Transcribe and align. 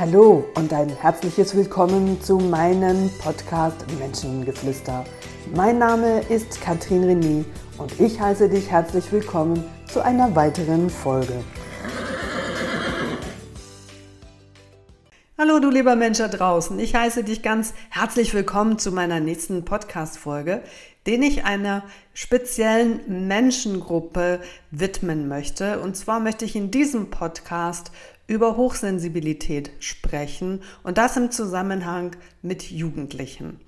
Hallo 0.00 0.44
und 0.54 0.72
ein 0.72 0.90
herzliches 0.90 1.56
Willkommen 1.56 2.22
zu 2.22 2.38
meinem 2.38 3.10
Podcast 3.18 3.84
Menschengeflüster. 3.98 5.04
Mein 5.56 5.78
Name 5.78 6.20
ist 6.28 6.60
Katrin 6.60 7.02
René 7.02 7.44
und 7.78 7.98
ich 7.98 8.20
heiße 8.20 8.48
dich 8.48 8.70
herzlich 8.70 9.10
willkommen 9.10 9.64
zu 9.92 10.00
einer 10.00 10.36
weiteren 10.36 10.88
Folge. 10.88 11.42
Hallo 15.36 15.58
du 15.58 15.68
lieber 15.68 15.96
Mensch 15.96 16.18
da 16.18 16.28
draußen, 16.28 16.78
ich 16.78 16.94
heiße 16.94 17.24
dich 17.24 17.42
ganz 17.42 17.74
herzlich 17.90 18.34
willkommen 18.34 18.78
zu 18.78 18.92
meiner 18.92 19.18
nächsten 19.18 19.64
Podcast-Folge, 19.64 20.62
den 21.08 21.24
ich 21.24 21.44
einer 21.44 21.82
speziellen 22.14 23.26
Menschengruppe 23.26 24.42
widmen 24.70 25.26
möchte. 25.26 25.80
Und 25.80 25.96
zwar 25.96 26.20
möchte 26.20 26.44
ich 26.44 26.54
in 26.54 26.70
diesem 26.70 27.10
Podcast 27.10 27.90
über 28.28 28.56
Hochsensibilität 28.56 29.72
sprechen 29.80 30.62
und 30.84 30.98
das 30.98 31.16
im 31.16 31.32
Zusammenhang 31.32 32.12
mit 32.42 32.70
Jugendlichen. 32.70 33.58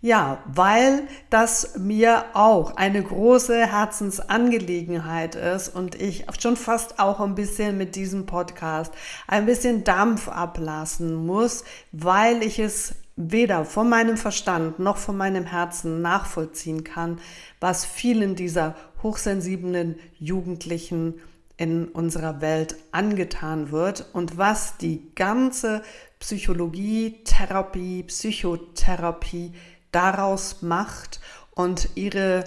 Ja, 0.00 0.42
weil 0.46 1.08
das 1.30 1.78
mir 1.78 2.26
auch 2.34 2.76
eine 2.76 3.02
große 3.02 3.66
Herzensangelegenheit 3.66 5.34
ist 5.34 5.74
und 5.74 5.94
ich 5.94 6.26
schon 6.38 6.56
fast 6.56 6.98
auch 6.98 7.20
ein 7.20 7.34
bisschen 7.34 7.78
mit 7.78 7.96
diesem 7.96 8.26
Podcast 8.26 8.92
ein 9.26 9.46
bisschen 9.46 9.82
Dampf 9.82 10.28
ablassen 10.28 11.14
muss, 11.14 11.64
weil 11.90 12.42
ich 12.42 12.58
es 12.58 12.96
weder 13.16 13.64
von 13.64 13.88
meinem 13.88 14.18
Verstand 14.18 14.78
noch 14.78 14.98
von 14.98 15.16
meinem 15.16 15.46
Herzen 15.46 16.02
nachvollziehen 16.02 16.84
kann, 16.84 17.18
was 17.58 17.84
vielen 17.86 18.34
dieser 18.34 18.74
hochsensiblen 19.02 19.98
Jugendlichen 20.18 21.14
in 21.56 21.88
unserer 21.88 22.40
Welt 22.40 22.76
angetan 22.92 23.70
wird 23.70 24.06
und 24.12 24.36
was 24.38 24.76
die 24.76 25.14
ganze 25.14 25.82
Psychologie, 26.18 27.22
Therapie, 27.24 28.02
Psychotherapie 28.04 29.52
daraus 29.92 30.62
macht 30.62 31.20
und 31.54 31.90
ihre 31.94 32.44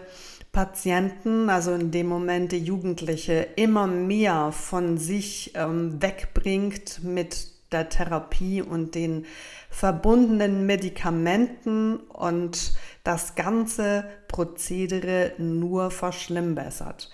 Patienten, 0.52 1.50
also 1.50 1.74
in 1.74 1.92
dem 1.92 2.08
Moment 2.08 2.52
die 2.52 2.58
Jugendliche, 2.58 3.48
immer 3.56 3.88
mehr 3.88 4.52
von 4.52 4.98
sich 4.98 5.52
ähm, 5.56 6.02
wegbringt 6.02 7.04
mit 7.04 7.50
der 7.72 7.90
Therapie 7.90 8.62
und 8.62 8.96
den 8.96 9.26
verbundenen 9.70 10.66
Medikamenten 10.66 11.98
und 11.98 12.74
das 13.04 13.36
ganze 13.36 14.06
Prozedere 14.28 15.34
nur 15.38 15.92
verschlimmbessert. 15.92 17.12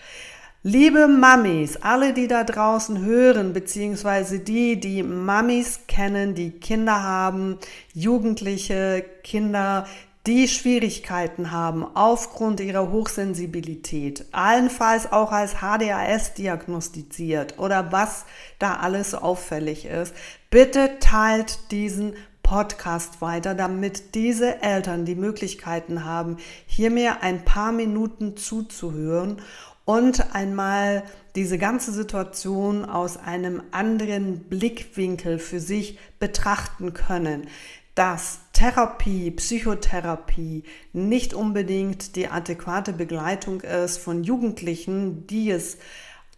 Liebe 0.66 1.09
Mamis, 1.09 1.75
alle, 1.75 2.14
die 2.14 2.30
da 2.30 2.45
draußen 2.45 3.03
hören, 3.03 3.52
beziehungsweise 3.52 4.39
die, 4.39 4.80
die 4.80 5.03
Mamis 5.03 5.81
kennen, 5.89 6.36
die 6.36 6.52
Kinder 6.52 7.03
haben, 7.03 7.58
Jugendliche, 7.94 9.03
Kinder, 9.23 9.86
die 10.25 10.47
Schwierigkeiten 10.47 11.52
haben 11.52 11.84
aufgrund 11.84 12.61
ihrer 12.61 12.94
Hochsensibilität, 12.94 14.23
allenfalls 14.31 15.11
auch 15.11 15.34
als 15.34 15.56
HDAS 15.56 16.34
diagnostiziert 16.36 17.59
oder 17.59 17.91
was 17.91 18.23
da 18.58 18.78
alles 18.78 19.16
auffällig 19.16 19.84
ist, 19.84 20.16
bitte 20.50 20.97
teilt 21.02 21.72
diesen 21.72 22.14
Podcast 22.41 23.22
weiter, 23.22 23.53
damit 23.53 24.16
diese 24.16 24.61
Eltern 24.61 25.03
die 25.03 25.16
Möglichkeiten 25.16 26.06
haben, 26.06 26.38
hier 26.66 26.89
mir 26.89 27.22
ein 27.22 27.44
paar 27.44 27.73
Minuten 27.73 28.38
zuzuhören 28.38 29.41
und 29.86 30.34
einmal 30.34 31.03
diese 31.36 31.58
ganze 31.58 31.92
Situation 31.92 32.86
aus 32.86 33.17
einem 33.17 33.64
anderen 33.72 34.42
Blickwinkel 34.45 35.40
für 35.40 35.59
sich 35.59 35.98
betrachten 36.19 36.94
können, 36.94 37.47
dass 37.96 38.40
Therapie, 38.53 39.31
Psychotherapie 39.31 40.63
nicht 40.94 41.34
unbedingt 41.34 42.16
die 42.16 42.28
adäquate 42.28 42.94
Begleitung 42.94 43.62
ist 43.62 43.97
von 43.97 44.24
Jugendlichen, 44.24 45.28
die 45.28 45.52
es 45.52 45.78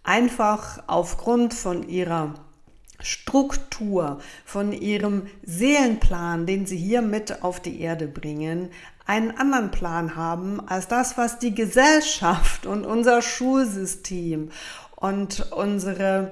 einfach 0.04 0.84
aufgrund 0.88 1.54
von 1.54 1.88
ihrer 1.88 2.45
Struktur, 3.02 4.20
von 4.46 4.74
ihrem 4.74 5.28
Seelenplan, 5.44 6.46
den 6.46 6.66
sie 6.66 6.78
hier 6.78 7.02
mit 7.02 7.44
auf 7.44 7.60
die 7.60 7.82
Erde 7.82 8.08
bringen, 8.08 8.70
einen 9.06 9.32
anderen 9.32 9.72
Plan 9.72 10.16
haben 10.16 10.66
als 10.68 10.88
das, 10.88 11.18
was 11.18 11.40
die 11.40 11.54
Gesellschaft 11.54 12.66
und 12.66 12.86
unser 12.86 13.22
Schulsystem 13.22 14.50
und 14.96 15.52
unsere 15.52 16.32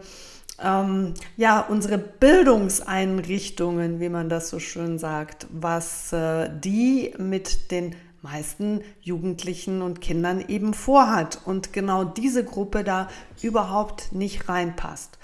ähm, 0.61 1.15
ja, 1.35 1.61
unsere 1.61 1.97
Bildungseinrichtungen, 1.97 3.99
wie 3.99 4.09
man 4.09 4.29
das 4.29 4.49
so 4.49 4.59
schön 4.59 4.99
sagt, 4.99 5.47
was 5.51 6.13
äh, 6.13 6.49
die 6.63 7.13
mit 7.17 7.71
den 7.71 7.95
meisten 8.21 8.81
Jugendlichen 9.01 9.81
und 9.81 9.99
Kindern 9.99 10.45
eben 10.47 10.73
vorhat 10.73 11.39
und 11.45 11.73
genau 11.73 12.05
diese 12.05 12.45
Gruppe 12.45 12.83
da 12.83 13.09
überhaupt 13.41 14.13
nicht 14.13 14.47
reinpasst. 14.47 15.17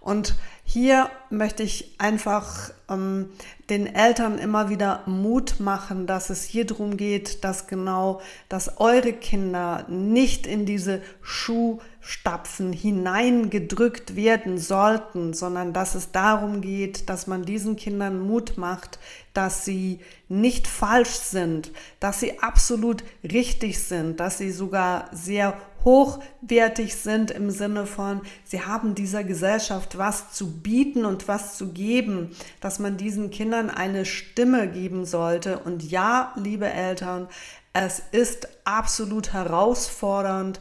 Und 0.00 0.36
hier 0.66 1.10
möchte 1.28 1.62
ich 1.62 1.94
einfach 1.98 2.70
ähm, 2.88 3.28
den 3.68 3.86
Eltern 3.86 4.38
immer 4.38 4.70
wieder 4.70 5.02
Mut 5.06 5.60
machen, 5.60 6.06
dass 6.06 6.30
es 6.30 6.42
hier 6.42 6.64
darum 6.64 6.96
geht, 6.96 7.44
dass 7.44 7.66
genau, 7.66 8.22
dass 8.48 8.80
eure 8.80 9.12
Kinder 9.12 9.84
nicht 9.88 10.46
in 10.46 10.64
diese 10.64 11.02
Schuhstapfen 11.20 12.72
hineingedrückt 12.72 14.16
werden 14.16 14.56
sollten, 14.56 15.34
sondern 15.34 15.74
dass 15.74 15.94
es 15.94 16.12
darum 16.12 16.62
geht, 16.62 17.10
dass 17.10 17.26
man 17.26 17.44
diesen 17.44 17.76
Kindern 17.76 18.18
Mut 18.18 18.56
macht, 18.56 18.98
dass 19.34 19.66
sie 19.66 20.00
nicht 20.28 20.66
falsch 20.66 21.10
sind, 21.10 21.72
dass 22.00 22.20
sie 22.20 22.40
absolut 22.40 23.04
richtig 23.22 23.80
sind, 23.80 24.18
dass 24.18 24.38
sie 24.38 24.50
sogar 24.50 25.08
sehr 25.12 25.54
hochwertig 25.84 26.96
sind 26.96 27.30
im 27.30 27.50
Sinne 27.50 27.86
von, 27.86 28.22
sie 28.44 28.62
haben 28.62 28.94
dieser 28.94 29.24
Gesellschaft 29.24 29.98
was 29.98 30.32
zu 30.32 30.60
bieten 30.60 31.04
und 31.04 31.28
was 31.28 31.56
zu 31.56 31.72
geben, 31.72 32.34
dass 32.60 32.78
man 32.78 32.96
diesen 32.96 33.30
Kindern 33.30 33.70
eine 33.70 34.04
Stimme 34.04 34.68
geben 34.68 35.04
sollte. 35.04 35.58
Und 35.58 35.82
ja, 35.82 36.32
liebe 36.36 36.70
Eltern, 36.70 37.28
es 37.72 38.02
ist 38.12 38.48
absolut 38.64 39.32
herausfordernd, 39.32 40.60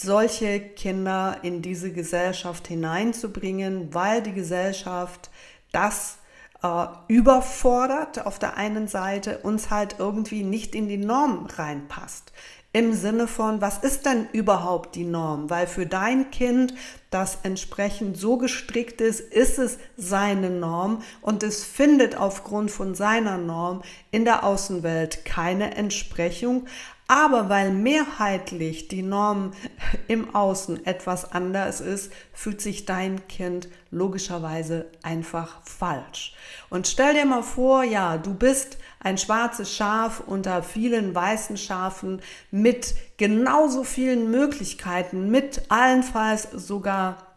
solche 0.00 0.60
Kinder 0.60 1.38
in 1.42 1.62
diese 1.62 1.92
Gesellschaft 1.92 2.68
hineinzubringen, 2.68 3.92
weil 3.94 4.22
die 4.22 4.32
Gesellschaft 4.32 5.30
das 5.72 6.18
äh, 6.62 6.86
überfordert 7.08 8.24
auf 8.24 8.38
der 8.38 8.56
einen 8.56 8.88
Seite, 8.88 9.38
uns 9.38 9.70
halt 9.70 9.96
irgendwie 9.98 10.44
nicht 10.44 10.74
in 10.74 10.88
die 10.88 10.98
Norm 10.98 11.46
reinpasst 11.46 12.32
im 12.72 12.92
Sinne 12.92 13.26
von, 13.26 13.60
was 13.60 13.78
ist 13.78 14.04
denn 14.04 14.28
überhaupt 14.32 14.94
die 14.94 15.04
Norm? 15.04 15.48
Weil 15.48 15.66
für 15.66 15.86
dein 15.86 16.30
Kind, 16.30 16.74
das 17.10 17.38
entsprechend 17.42 18.18
so 18.18 18.36
gestrickt 18.36 19.00
ist, 19.00 19.20
ist 19.20 19.58
es 19.58 19.78
seine 19.96 20.50
Norm 20.50 21.02
und 21.22 21.42
es 21.42 21.64
findet 21.64 22.16
aufgrund 22.16 22.70
von 22.70 22.94
seiner 22.94 23.38
Norm 23.38 23.82
in 24.10 24.24
der 24.24 24.44
Außenwelt 24.44 25.24
keine 25.24 25.74
Entsprechung. 25.76 26.66
Aber 27.10 27.48
weil 27.48 27.70
mehrheitlich 27.70 28.88
die 28.88 29.00
Norm 29.00 29.52
im 30.08 30.34
Außen 30.34 30.84
etwas 30.84 31.32
anders 31.32 31.80
ist, 31.80 32.12
fühlt 32.34 32.60
sich 32.60 32.84
dein 32.84 33.26
Kind 33.28 33.68
logischerweise 33.90 34.90
einfach 35.02 35.62
falsch. 35.64 36.34
Und 36.68 36.86
stell 36.86 37.14
dir 37.14 37.24
mal 37.24 37.42
vor, 37.42 37.82
ja, 37.82 38.18
du 38.18 38.34
bist 38.34 38.76
ein 39.00 39.18
schwarzes 39.18 39.74
Schaf 39.74 40.20
unter 40.26 40.62
vielen 40.62 41.14
weißen 41.14 41.56
Schafen 41.56 42.20
mit 42.50 42.94
genauso 43.16 43.84
vielen 43.84 44.30
Möglichkeiten, 44.30 45.30
mit 45.30 45.62
allenfalls 45.68 46.48
sogar 46.52 47.28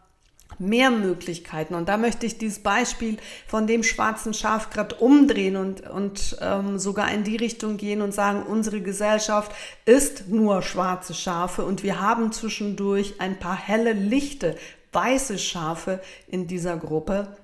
mehr 0.58 0.90
Möglichkeiten. 0.90 1.74
Und 1.74 1.88
da 1.88 1.96
möchte 1.96 2.26
ich 2.26 2.38
dieses 2.38 2.60
Beispiel 2.60 3.18
von 3.46 3.66
dem 3.66 3.82
schwarzen 3.82 4.34
Schaf 4.34 4.70
gerade 4.70 4.94
umdrehen 4.96 5.56
und, 5.56 5.88
und 5.88 6.36
ähm, 6.40 6.78
sogar 6.78 7.10
in 7.10 7.24
die 7.24 7.36
Richtung 7.36 7.76
gehen 7.76 8.02
und 8.02 8.12
sagen, 8.12 8.44
unsere 8.44 8.80
Gesellschaft 8.80 9.52
ist 9.84 10.28
nur 10.28 10.62
schwarze 10.62 11.14
Schafe 11.14 11.64
und 11.64 11.82
wir 11.82 12.00
haben 12.00 12.32
zwischendurch 12.32 13.20
ein 13.20 13.38
paar 13.38 13.56
helle, 13.56 13.92
lichte, 13.92 14.56
weiße 14.92 15.38
Schafe 15.38 16.00
in 16.28 16.46
dieser 16.46 16.76
Gruppe. 16.76 17.36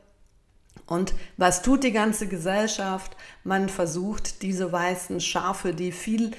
Und 0.86 1.14
was 1.36 1.62
tut 1.62 1.84
die 1.84 1.92
ganze 1.92 2.26
Gesellschaft? 2.28 3.16
Man 3.44 3.68
versucht, 3.68 4.42
diese 4.42 4.72
weißen 4.72 5.20
Schafe, 5.20 5.74
die 5.74 5.92
viel 5.92 6.32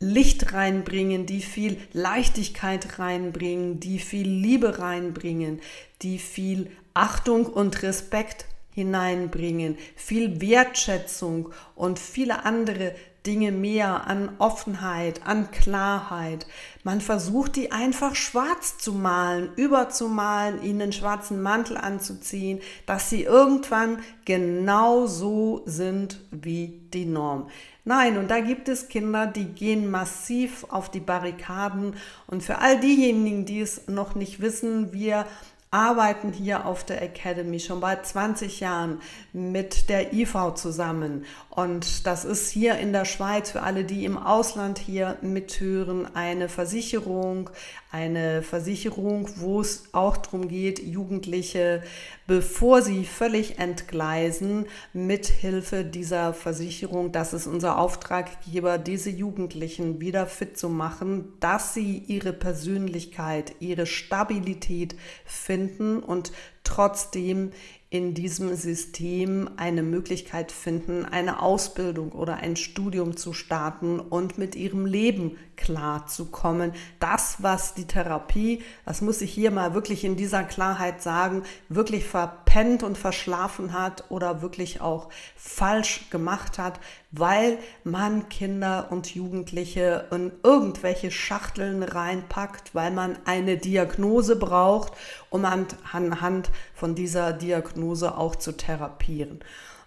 Licht 0.00 0.52
reinbringen, 0.52 1.26
die 1.26 1.42
viel 1.42 1.78
Leichtigkeit 1.92 2.98
reinbringen, 2.98 3.80
die 3.80 3.98
viel 3.98 4.28
Liebe 4.28 4.78
reinbringen, 4.78 5.60
die 6.02 6.18
viel 6.18 6.70
Achtung 6.94 7.46
und 7.46 7.82
Respekt 7.82 8.46
hineinbringen, 8.74 9.76
viel 9.96 10.40
Wertschätzung 10.40 11.52
und 11.74 11.98
viele 11.98 12.44
andere 12.44 12.94
Dinge 13.28 13.52
mehr, 13.52 14.06
an 14.06 14.30
Offenheit, 14.38 15.20
an 15.26 15.50
Klarheit. 15.50 16.46
Man 16.82 17.02
versucht, 17.02 17.56
die 17.56 17.72
einfach 17.72 18.14
schwarz 18.14 18.78
zu 18.78 18.94
malen, 18.94 19.50
überzumalen, 19.54 20.62
ihnen 20.62 20.80
einen 20.80 20.92
schwarzen 20.92 21.42
Mantel 21.42 21.76
anzuziehen, 21.76 22.60
dass 22.86 23.10
sie 23.10 23.24
irgendwann 23.24 23.98
genau 24.24 25.06
so 25.06 25.60
sind 25.66 26.20
wie 26.30 26.80
die 26.94 27.04
Norm. 27.04 27.50
Nein, 27.84 28.16
und 28.16 28.30
da 28.30 28.40
gibt 28.40 28.66
es 28.70 28.88
Kinder, 28.88 29.26
die 29.26 29.44
gehen 29.44 29.90
massiv 29.90 30.64
auf 30.70 30.90
die 30.90 31.00
Barrikaden. 31.00 31.96
Und 32.26 32.42
für 32.42 32.58
all 32.58 32.80
diejenigen, 32.80 33.44
die 33.44 33.60
es 33.60 33.88
noch 33.88 34.14
nicht 34.14 34.40
wissen, 34.40 34.94
wir 34.94 35.26
arbeiten 35.70 36.32
hier 36.32 36.66
auf 36.66 36.84
der 36.84 37.02
Academy 37.02 37.60
schon 37.60 37.80
bald 37.80 38.06
20 38.06 38.60
Jahren 38.60 39.00
mit 39.32 39.88
der 39.88 40.12
IV 40.12 40.54
zusammen. 40.54 41.26
Und 41.50 42.06
das 42.06 42.24
ist 42.24 42.50
hier 42.50 42.78
in 42.78 42.92
der 42.92 43.04
Schweiz 43.04 43.50
für 43.50 43.62
alle, 43.62 43.84
die 43.84 44.04
im 44.04 44.16
Ausland 44.16 44.78
hier 44.78 45.16
mithören, 45.20 46.14
eine 46.14 46.48
Versicherung, 46.48 47.50
eine 47.90 48.42
Versicherung, 48.42 49.28
wo 49.36 49.62
es 49.62 49.84
auch 49.92 50.18
darum 50.18 50.48
geht, 50.48 50.78
Jugendliche, 50.78 51.82
bevor 52.26 52.82
sie 52.82 53.06
völlig 53.06 53.58
entgleisen, 53.58 54.66
mithilfe 54.92 55.84
dieser 55.84 56.34
Versicherung, 56.34 57.12
das 57.12 57.32
ist 57.32 57.46
unser 57.46 57.78
Auftraggeber, 57.78 58.76
diese 58.76 59.08
Jugendlichen 59.08 60.02
wieder 60.02 60.26
fit 60.26 60.58
zu 60.58 60.68
machen, 60.68 61.32
dass 61.40 61.72
sie 61.72 61.96
ihre 62.06 62.34
Persönlichkeit, 62.34 63.54
ihre 63.60 63.86
Stabilität 63.86 64.94
finden 65.24 66.00
und 66.00 66.32
trotzdem 66.64 67.52
in 67.90 68.12
diesem 68.12 68.54
System 68.54 69.48
eine 69.56 69.82
Möglichkeit 69.82 70.52
finden, 70.52 71.06
eine 71.06 71.40
Ausbildung 71.40 72.12
oder 72.12 72.36
ein 72.36 72.56
Studium 72.56 73.16
zu 73.16 73.32
starten 73.32 73.98
und 73.98 74.36
mit 74.36 74.54
ihrem 74.56 74.84
Leben 74.84 75.38
klar 75.58 76.06
zu 76.06 76.26
kommen. 76.26 76.72
Das, 77.00 77.42
was 77.42 77.74
die 77.74 77.86
Therapie, 77.86 78.62
das 78.86 79.02
muss 79.02 79.20
ich 79.20 79.32
hier 79.32 79.50
mal 79.50 79.74
wirklich 79.74 80.04
in 80.04 80.16
dieser 80.16 80.44
Klarheit 80.44 81.02
sagen, 81.02 81.42
wirklich 81.68 82.04
verpennt 82.04 82.82
und 82.82 82.96
verschlafen 82.96 83.74
hat 83.74 84.04
oder 84.08 84.40
wirklich 84.40 84.80
auch 84.80 85.10
falsch 85.36 86.08
gemacht 86.10 86.58
hat, 86.58 86.80
weil 87.10 87.58
man 87.84 88.28
Kinder 88.28 88.88
und 88.90 89.14
Jugendliche 89.14 90.06
in 90.10 90.32
irgendwelche 90.42 91.10
Schachteln 91.10 91.82
reinpackt, 91.82 92.74
weil 92.74 92.90
man 92.90 93.18
eine 93.26 93.56
Diagnose 93.56 94.36
braucht, 94.36 94.92
um 95.28 95.44
anhand 95.44 96.50
von 96.74 96.94
dieser 96.94 97.32
Diagnose 97.32 98.16
auch 98.16 98.36
zu 98.36 98.52
therapieren. 98.52 99.40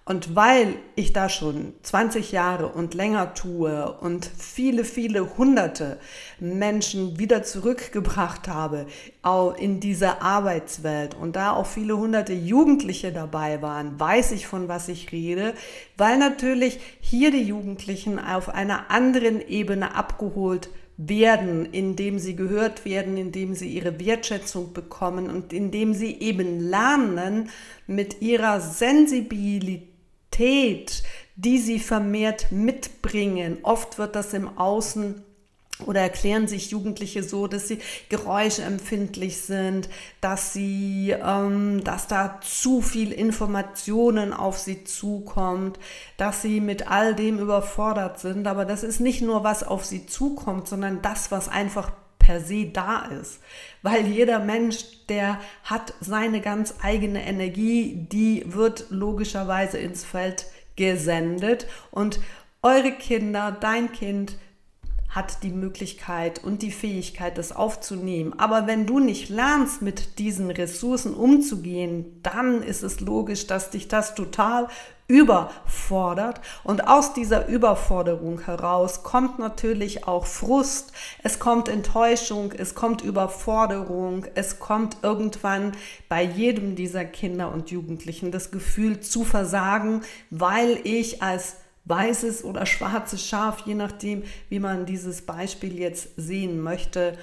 Und 0.03 0.35
weil 0.35 0.77
ich 0.95 1.13
da 1.13 1.29
schon 1.29 1.73
20 1.83 2.31
Jahre 2.31 2.69
und 2.69 2.95
länger 2.95 3.35
tue 3.35 3.91
und 3.99 4.25
viele, 4.25 4.83
viele 4.83 5.37
hunderte 5.37 5.99
Menschen 6.39 7.19
wieder 7.19 7.43
zurückgebracht 7.43 8.47
habe 8.47 8.87
in 9.59 9.79
diese 9.79 10.23
Arbeitswelt 10.23 11.13
und 11.13 11.35
da 11.35 11.51
auch 11.51 11.67
viele 11.67 11.97
hunderte 11.97 12.33
Jugendliche 12.33 13.11
dabei 13.11 13.61
waren, 13.61 13.99
weiß 13.99 14.31
ich, 14.31 14.47
von 14.47 14.67
was 14.67 14.87
ich 14.87 15.11
rede, 15.11 15.53
weil 15.97 16.17
natürlich 16.17 16.79
hier 16.99 17.29
die 17.29 17.43
Jugendlichen 17.43 18.17
auf 18.17 18.49
einer 18.49 18.89
anderen 18.89 19.39
Ebene 19.47 19.93
abgeholt 19.93 20.69
werden, 20.97 21.65
indem 21.65 22.17
sie 22.17 22.35
gehört 22.35 22.85
werden, 22.85 23.17
indem 23.17 23.53
sie 23.53 23.69
ihre 23.69 23.99
Wertschätzung 23.99 24.73
bekommen 24.73 25.29
und 25.29 25.53
indem 25.53 25.93
sie 25.93 26.19
eben 26.19 26.59
lernen, 26.59 27.49
mit 27.87 28.21
ihrer 28.21 28.59
Sensibilität 28.59 29.90
Sensibilität, 30.31 31.03
die 31.35 31.57
sie 31.59 31.79
vermehrt 31.79 32.51
mitbringen. 32.51 33.59
Oft 33.63 33.97
wird 33.97 34.15
das 34.15 34.33
im 34.33 34.57
Außen 34.57 35.23
oder 35.87 36.01
erklären 36.01 36.47
sich 36.47 36.69
Jugendliche 36.69 37.23
so, 37.23 37.47
dass 37.47 37.67
sie 37.67 37.79
geräuschempfindlich 38.09 39.41
sind, 39.41 39.89
dass 40.19 40.53
sie, 40.53 41.09
ähm, 41.09 41.83
dass 41.83 42.07
da 42.07 42.39
zu 42.41 42.83
viel 42.83 43.11
Informationen 43.11 44.31
auf 44.31 44.59
sie 44.59 44.83
zukommt, 44.83 45.79
dass 46.17 46.43
sie 46.43 46.59
mit 46.61 46.87
all 46.87 47.15
dem 47.15 47.39
überfordert 47.39 48.19
sind. 48.19 48.45
Aber 48.45 48.65
das 48.65 48.83
ist 48.83 48.99
nicht 48.99 49.23
nur 49.23 49.43
was 49.43 49.63
auf 49.63 49.83
sie 49.83 50.05
zukommt, 50.05 50.67
sondern 50.67 51.01
das, 51.01 51.31
was 51.31 51.49
einfach 51.49 51.91
per 52.31 52.39
se 52.39 52.67
da 52.67 53.05
ist. 53.21 53.41
Weil 53.81 54.07
jeder 54.07 54.39
Mensch, 54.39 55.05
der 55.09 55.39
hat 55.63 55.93
seine 55.99 56.39
ganz 56.39 56.75
eigene 56.81 57.25
Energie, 57.25 58.07
die 58.11 58.43
wird 58.45 58.85
logischerweise 58.89 59.77
ins 59.77 60.05
Feld 60.05 60.45
gesendet 60.77 61.67
und 61.91 62.19
eure 62.61 62.91
Kinder, 62.93 63.51
dein 63.59 63.91
Kind, 63.91 64.37
hat 65.11 65.43
die 65.43 65.51
Möglichkeit 65.51 66.41
und 66.43 66.61
die 66.61 66.71
Fähigkeit, 66.71 67.37
das 67.37 67.51
aufzunehmen. 67.51 68.33
Aber 68.37 68.65
wenn 68.65 68.85
du 68.85 68.99
nicht 68.99 69.29
lernst, 69.29 69.81
mit 69.81 70.19
diesen 70.19 70.49
Ressourcen 70.49 71.13
umzugehen, 71.13 72.21
dann 72.23 72.63
ist 72.63 72.81
es 72.81 73.01
logisch, 73.01 73.45
dass 73.45 73.69
dich 73.69 73.89
das 73.89 74.15
total 74.15 74.69
überfordert. 75.07 76.39
Und 76.63 76.87
aus 76.87 77.13
dieser 77.13 77.49
Überforderung 77.49 78.39
heraus 78.45 79.03
kommt 79.03 79.39
natürlich 79.39 80.07
auch 80.07 80.25
Frust, 80.25 80.93
es 81.21 81.37
kommt 81.37 81.67
Enttäuschung, 81.67 82.53
es 82.53 82.75
kommt 82.75 83.01
Überforderung, 83.01 84.25
es 84.35 84.59
kommt 84.59 84.95
irgendwann 85.01 85.73
bei 86.07 86.23
jedem 86.23 86.77
dieser 86.77 87.03
Kinder 87.03 87.51
und 87.53 87.69
Jugendlichen 87.71 88.31
das 88.31 88.51
Gefühl 88.51 89.01
zu 89.01 89.25
versagen, 89.25 90.01
weil 90.29 90.79
ich 90.85 91.21
als 91.21 91.57
weißes 91.91 92.43
oder 92.43 92.65
schwarzes 92.65 93.23
Schaf, 93.27 93.63
je 93.67 93.75
nachdem, 93.75 94.23
wie 94.49 94.59
man 94.59 94.87
dieses 94.87 95.21
Beispiel 95.21 95.77
jetzt 95.77 96.09
sehen 96.15 96.59
möchte, 96.61 97.17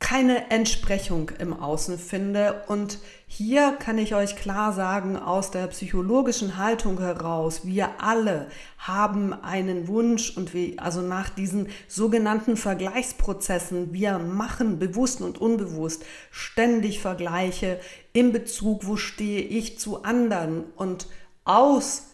keine 0.00 0.50
Entsprechung 0.50 1.30
im 1.38 1.52
Außen 1.52 1.98
finde. 1.98 2.64
Und 2.68 2.98
hier 3.26 3.72
kann 3.78 3.98
ich 3.98 4.14
euch 4.14 4.34
klar 4.34 4.72
sagen, 4.72 5.16
aus 5.16 5.50
der 5.50 5.66
psychologischen 5.68 6.56
Haltung 6.56 6.98
heraus, 6.98 7.60
wir 7.64 8.02
alle 8.02 8.48
haben 8.78 9.32
einen 9.32 9.88
Wunsch 9.88 10.36
und 10.36 10.52
wir, 10.54 10.82
also 10.82 11.02
nach 11.02 11.28
diesen 11.28 11.68
sogenannten 11.86 12.56
Vergleichsprozessen, 12.56 13.92
wir 13.92 14.18
machen 14.18 14.78
bewusst 14.78 15.20
und 15.20 15.38
unbewusst 15.38 16.04
ständig 16.30 17.00
Vergleiche 17.00 17.78
in 18.12 18.32
Bezug, 18.32 18.86
wo 18.86 18.96
stehe 18.96 19.42
ich 19.42 19.78
zu 19.78 20.02
anderen 20.02 20.64
und 20.76 21.06
aus 21.44 22.09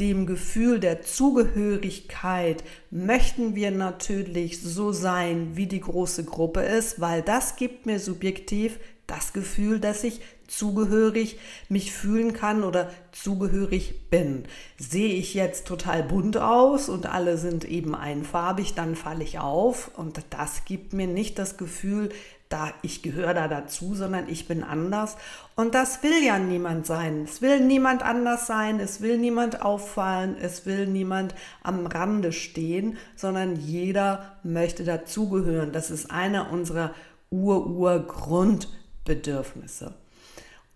dem 0.00 0.26
Gefühl 0.26 0.80
der 0.80 1.02
Zugehörigkeit 1.02 2.64
möchten 2.90 3.54
wir 3.54 3.70
natürlich 3.70 4.62
so 4.62 4.92
sein, 4.92 5.52
wie 5.54 5.66
die 5.66 5.80
große 5.80 6.24
Gruppe 6.24 6.60
ist, 6.60 7.00
weil 7.00 7.22
das 7.22 7.56
gibt 7.56 7.86
mir 7.86 7.98
subjektiv 7.98 8.78
das 9.06 9.32
Gefühl, 9.32 9.78
dass 9.78 10.04
ich 10.04 10.20
zugehörig 10.46 11.38
mich 11.68 11.92
fühlen 11.92 12.32
kann 12.32 12.62
oder 12.62 12.90
zugehörig 13.10 14.08
bin. 14.10 14.44
Sehe 14.78 15.14
ich 15.14 15.34
jetzt 15.34 15.66
total 15.66 16.02
bunt 16.02 16.36
aus 16.36 16.88
und 16.88 17.06
alle 17.06 17.36
sind 17.38 17.64
eben 17.64 17.94
einfarbig, 17.94 18.74
dann 18.74 18.96
falle 18.96 19.24
ich 19.24 19.38
auf 19.38 19.90
und 19.96 20.22
das 20.30 20.64
gibt 20.64 20.92
mir 20.92 21.06
nicht 21.06 21.38
das 21.38 21.56
Gefühl, 21.56 22.10
da 22.52 22.72
ich 22.82 23.02
gehöre 23.02 23.34
da 23.34 23.48
dazu, 23.48 23.94
sondern 23.94 24.28
ich 24.28 24.46
bin 24.46 24.62
anders. 24.62 25.16
Und 25.56 25.74
das 25.74 26.02
will 26.02 26.22
ja 26.24 26.38
niemand 26.38 26.86
sein. 26.86 27.24
Es 27.24 27.40
will 27.40 27.60
niemand 27.60 28.02
anders 28.02 28.46
sein, 28.46 28.78
es 28.80 29.00
will 29.00 29.16
niemand 29.18 29.62
auffallen, 29.62 30.36
es 30.40 30.66
will 30.66 30.86
niemand 30.86 31.34
am 31.62 31.86
Rande 31.86 32.32
stehen, 32.32 32.98
sondern 33.16 33.56
jeder 33.56 34.36
möchte 34.42 34.84
dazugehören. 34.84 35.72
Das 35.72 35.90
ist 35.90 36.10
einer 36.10 36.52
unserer 36.52 36.94
Ur-Ur-Grundbedürfnisse. 37.30 39.94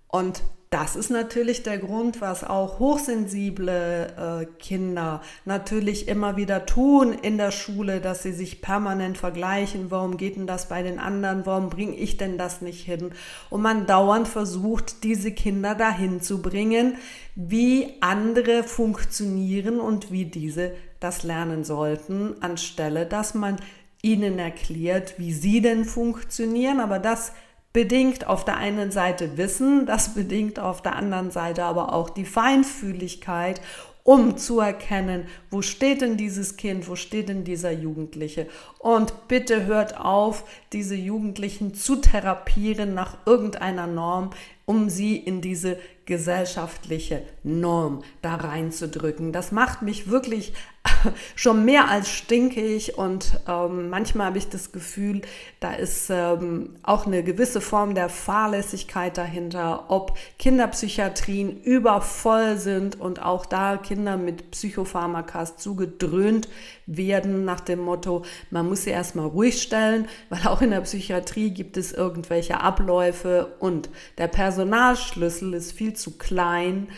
Und 0.09 0.43
das 0.71 0.97
ist 0.97 1.11
natürlich 1.11 1.63
der 1.63 1.79
Grund, 1.79 2.21
was 2.21 2.43
auch 2.43 2.81
hochsensible 2.81 4.07
äh, 4.17 4.47
Kinder 4.59 5.23
natürlich 5.45 6.09
immer 6.09 6.37
wieder 6.37 6.67
tun 6.67 7.13
in 7.13 7.39
der 7.39 7.53
Schule, 7.53 8.01
dass 8.01 8.25
sie 8.25 8.33
sich 8.33 8.63
permanent 8.63 9.17
vergleichen. 9.17 9.93
Warum 9.93 10.17
geht 10.17 10.35
denn 10.35 10.49
das 10.49 10.69
bei 10.69 10.83
den 10.83 10.99
anderen? 10.99 11.47
Warum 11.47 11.71
bringe 11.71 11.95
ich 11.95 12.17
denn 12.17 12.37
das 12.37 12.63
nicht 12.63 12.85
hin? 12.85 13.13
Und 13.49 13.63
man 13.63 13.87
dauernd 13.87 14.27
versucht, 14.27 15.05
diese 15.05 15.31
Kinder 15.31 15.77
dahin 15.77 16.21
zu 16.21 16.43
bringen, 16.43 16.97
wie 17.37 17.95
andere 18.01 18.65
funktionieren 18.65 19.79
und 19.79 20.11
wie 20.11 20.25
diese 20.25 20.73
das 20.99 21.23
lernen 21.23 21.63
sollten, 21.63 22.43
anstelle 22.43 23.07
dass 23.07 23.35
man 23.35 23.57
ihnen 24.03 24.39
erklärt, 24.39 25.19
wie 25.19 25.33
sie 25.33 25.61
denn 25.61 25.85
funktionieren. 25.85 26.81
Aber 26.81 26.99
das 26.99 27.33
bedingt 27.77 28.27
auf 28.27 28.47
der 28.47 28.57
einen 28.57 28.91
Seite 28.91 29.37
Wissen, 29.37 29.85
das 29.85 30.15
bedingt 30.15 30.59
auf 30.59 30.81
der 30.81 30.97
anderen 30.97 31.31
Seite 31.31 31.65
aber 31.65 31.93
auch 31.93 32.09
die 32.09 32.25
Feinfühligkeit, 32.25 33.61
um 34.03 34.39
zu 34.39 34.61
erkennen, 34.61 35.27
wo 35.51 35.61
steht 35.61 36.01
denn 36.01 36.17
dieses 36.17 36.57
Kind, 36.57 36.89
wo 36.89 36.97
steht 36.97 37.29
denn 37.29 37.45
dieser 37.45 37.73
Jugendliche. 37.73 38.49
Und 38.79 39.29
bitte 39.29 39.67
hört 39.67 40.01
auf, 40.01 40.45
diese 40.73 40.95
Jugendlichen 40.95 41.75
zu 41.75 41.97
therapieren 41.97 42.95
nach 42.95 43.19
irgendeiner 43.27 43.87
Norm, 43.87 44.31
um 44.67 44.91
sie 44.91 45.17
in 45.17 45.41
diese 45.41 45.79
gesellschaftliche 46.07 47.23
Norm 47.43 48.03
da 48.23 48.37
reinzudrücken. 48.37 49.33
Das 49.33 49.51
macht 49.53 49.83
mich 49.83 50.09
wirklich 50.09 50.53
schon 51.35 51.65
mehr 51.65 51.89
als 51.89 52.09
stinkig 52.09 52.97
und 52.97 53.41
ähm, 53.49 53.91
manchmal 53.91 54.29
habe 54.29 54.39
ich 54.39 54.49
das 54.49 54.73
Gefühl, 54.73 55.23
da 55.59 55.73
ist 55.73 56.11
ähm, 56.11 56.77
auch 56.83 57.07
eine 57.07 57.25
gewisse 57.25 57.61
Form 57.61 57.95
der 57.95 58.09
Fahrlässigkeit 58.09 59.19
dahinter, 59.19 59.87
ob 59.89 60.17
Kinderpsychiatrien 60.39 61.61
übervoll 61.63 62.57
sind 62.57 63.01
und 63.01 63.21
auch 63.21 63.47
da 63.47 63.77
Kinder 63.77 64.17
mit 64.17 64.53
Psychopharmakas 64.53 65.57
zugedröhnt 65.57 66.49
werden 66.87 67.45
nach 67.45 67.61
dem 67.61 67.81
Motto, 67.81 68.23
man 68.51 68.69
muss 68.69 68.85
sie 68.85 68.91
erstmal 68.91 69.27
ruhig 69.27 69.61
stellen, 69.61 70.07
weil 70.29 70.47
auch 70.47 70.63
in 70.63 70.71
der 70.71 70.83
Psychiatrie 70.83 71.51
gibt 71.51 71.77
es 71.77 71.93
irgendwelche 71.93 72.61
Abläufe 72.61 73.57
und 73.59 73.89
der 74.19 74.29
Personalschlüssel 74.57 75.53
ist 75.53 75.73
viel 75.73 75.93
zu 75.93 76.17
klein, 76.17 76.89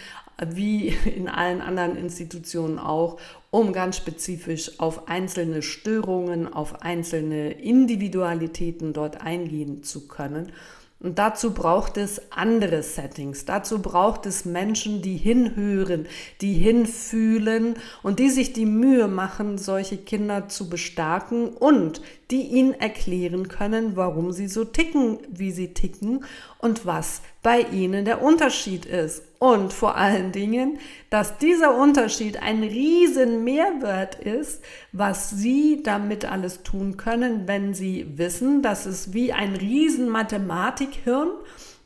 wie 0.46 0.94
in 1.16 1.28
allen 1.28 1.60
anderen 1.60 1.96
Institutionen 1.96 2.78
auch, 2.78 3.18
um 3.50 3.72
ganz 3.72 3.96
spezifisch 3.96 4.78
auf 4.78 5.08
einzelne 5.08 5.62
Störungen, 5.62 6.52
auf 6.52 6.82
einzelne 6.82 7.50
Individualitäten 7.50 8.92
dort 8.92 9.22
eingehen 9.22 9.82
zu 9.82 10.06
können. 10.06 10.52
Und 11.00 11.18
dazu 11.18 11.52
braucht 11.52 11.96
es 11.96 12.30
andere 12.30 12.84
Settings. 12.84 13.44
Dazu 13.44 13.82
braucht 13.82 14.26
es 14.26 14.44
Menschen, 14.44 15.02
die 15.02 15.16
hinhören, 15.16 16.06
die 16.40 16.54
hinfühlen 16.54 17.74
und 18.04 18.20
die 18.20 18.30
sich 18.30 18.52
die 18.52 18.66
Mühe 18.66 19.08
machen, 19.08 19.58
solche 19.58 19.96
Kinder 19.96 20.48
zu 20.48 20.68
bestärken 20.68 21.48
und 21.48 22.02
die 22.30 22.42
ihnen 22.42 22.74
erklären 22.74 23.48
können, 23.48 23.96
warum 23.96 24.32
sie 24.32 24.48
so 24.48 24.64
ticken, 24.64 25.18
wie 25.28 25.50
sie 25.50 25.72
ticken 25.72 26.24
und 26.58 26.84
was 26.84 27.22
bei 27.42 27.60
ihnen 27.60 28.04
der 28.04 28.22
Unterschied 28.22 28.84
ist. 28.84 29.22
Und 29.38 29.72
vor 29.72 29.96
allen 29.96 30.32
Dingen, 30.32 30.78
dass 31.08 31.38
dieser 31.38 31.74
Unterschied 31.78 32.42
ein 32.42 32.62
riesen 32.62 33.44
Mehrwert 33.44 34.16
ist, 34.16 34.62
was 34.92 35.30
sie 35.30 35.82
damit 35.82 36.26
alles 36.26 36.62
tun 36.64 36.98
können, 36.98 37.48
wenn 37.48 37.72
sie 37.72 38.18
wissen, 38.18 38.60
dass 38.60 38.84
es 38.84 39.14
wie 39.14 39.32
ein 39.32 39.56
riesen 39.56 40.10
Mathematikhirn, 40.10 41.30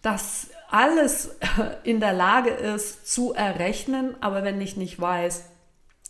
das 0.01 0.49
alles 0.71 1.37
in 1.85 2.01
der 2.01 2.15
Lage 2.15 2.51
ist 2.51 3.07
zu 3.07 3.33
errechnen, 3.33 4.17
aber 4.21 4.43
wenn 4.43 4.61
ich 4.61 4.77
nicht 4.77 5.01
weiß, 5.01 5.45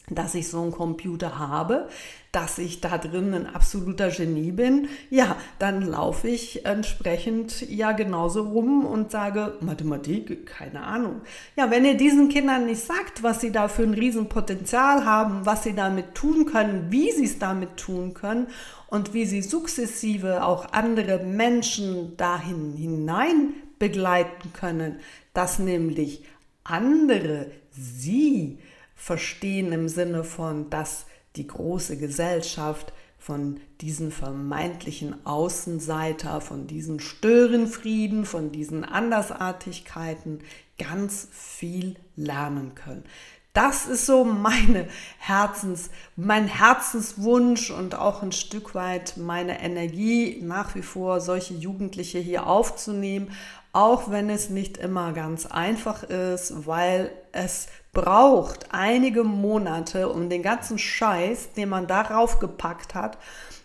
dass 0.09 0.35
ich 0.35 0.49
so 0.49 0.63
einen 0.63 0.73
Computer 0.73 1.39
habe, 1.39 1.89
dass 2.33 2.57
ich 2.57 2.81
da 2.81 2.97
drin 2.97 3.35
ein 3.35 3.47
absoluter 3.47 4.09
Genie 4.09 4.53
bin, 4.53 4.89
ja, 5.11 5.37
dann 5.59 5.83
laufe 5.83 6.29
ich 6.29 6.65
entsprechend 6.65 7.69
ja 7.71 7.93
genauso 7.93 8.43
rum 8.43 8.87
und 8.87 9.11
sage, 9.11 9.59
Mathematik, 9.61 10.47
keine 10.47 10.83
Ahnung. 10.83 11.21
Ja, 11.57 11.71
wenn 11.71 11.85
ihr 11.85 11.97
diesen 11.97 12.31
Kindern 12.31 12.65
nicht 12.65 12.81
sagt, 12.81 13.23
was 13.23 13.43
sie 13.43 13.53
da 13.53 13.69
für 13.69 13.83
ein 13.83 13.93
Riesenpotenzial 13.93 15.05
haben, 15.05 15.45
was 15.45 15.63
sie 15.63 15.75
damit 15.75 16.15
tun 16.15 16.47
können, 16.47 16.87
wie 16.91 17.13
sie 17.13 17.27
es 17.27 17.39
damit 17.39 17.77
tun 17.77 18.15
können 18.15 18.47
und 18.89 19.13
wie 19.13 19.27
sie 19.27 19.43
sukzessive 19.43 20.43
auch 20.43 20.73
andere 20.73 21.23
Menschen 21.25 22.17
dahin 22.17 22.73
hinein 22.73 23.53
begleiten 23.79 24.55
können, 24.55 25.01
dass 25.35 25.59
nämlich 25.59 26.25
andere 26.65 27.51
sie 27.71 28.59
verstehen 28.95 29.73
im 29.73 29.89
Sinne 29.89 30.25
von, 30.25 30.71
dass 30.71 31.07
die 31.37 31.47
große 31.47 31.97
Gesellschaft 31.97 32.93
von 33.19 33.61
diesen 33.81 34.11
vermeintlichen 34.11 35.25
Außenseiter, 35.25 36.41
von 36.41 36.67
diesen 36.67 36.99
Störenfrieden, 36.99 38.25
von 38.25 38.51
diesen 38.51 38.85
Andersartigkeiten 38.85 40.41
ganz 40.77 41.29
viel 41.31 41.97
lernen 42.17 42.75
können. 42.75 43.05
Das 43.53 43.87
ist 43.87 44.07
so 44.07 44.25
meine 44.25 44.89
Herzens, 45.19 45.91
mein 46.17 46.47
Herzenswunsch 46.49 47.71
und 47.71 47.95
auch 47.95 48.23
ein 48.23 48.33
Stück 48.33 48.75
weit 48.75 49.19
meine 49.19 49.61
Energie, 49.61 50.41
nach 50.43 50.75
wie 50.75 50.83
vor 50.83 51.21
solche 51.21 51.53
Jugendliche 51.53 52.19
hier 52.19 52.47
aufzunehmen, 52.47 53.31
auch 53.73 54.11
wenn 54.11 54.29
es 54.29 54.51
nicht 54.51 54.77
immer 54.77 55.13
ganz 55.13 55.47
einfach 55.47 56.03
ist, 56.03 56.67
weil 56.67 57.11
es 57.33 57.69
braucht 57.93 58.67
einige 58.71 59.25
Monate, 59.25 60.09
um 60.09 60.29
den 60.29 60.43
ganzen 60.43 60.79
Scheiß, 60.79 61.53
den 61.55 61.71
man 61.71 61.87
darauf 61.87 62.39
gepackt 62.39 62.95
hat, 62.95 63.19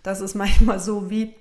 das 0.03 0.21
ist 0.21 0.35
manchmal 0.35 0.79
so 0.79 1.09
wie 1.09 1.35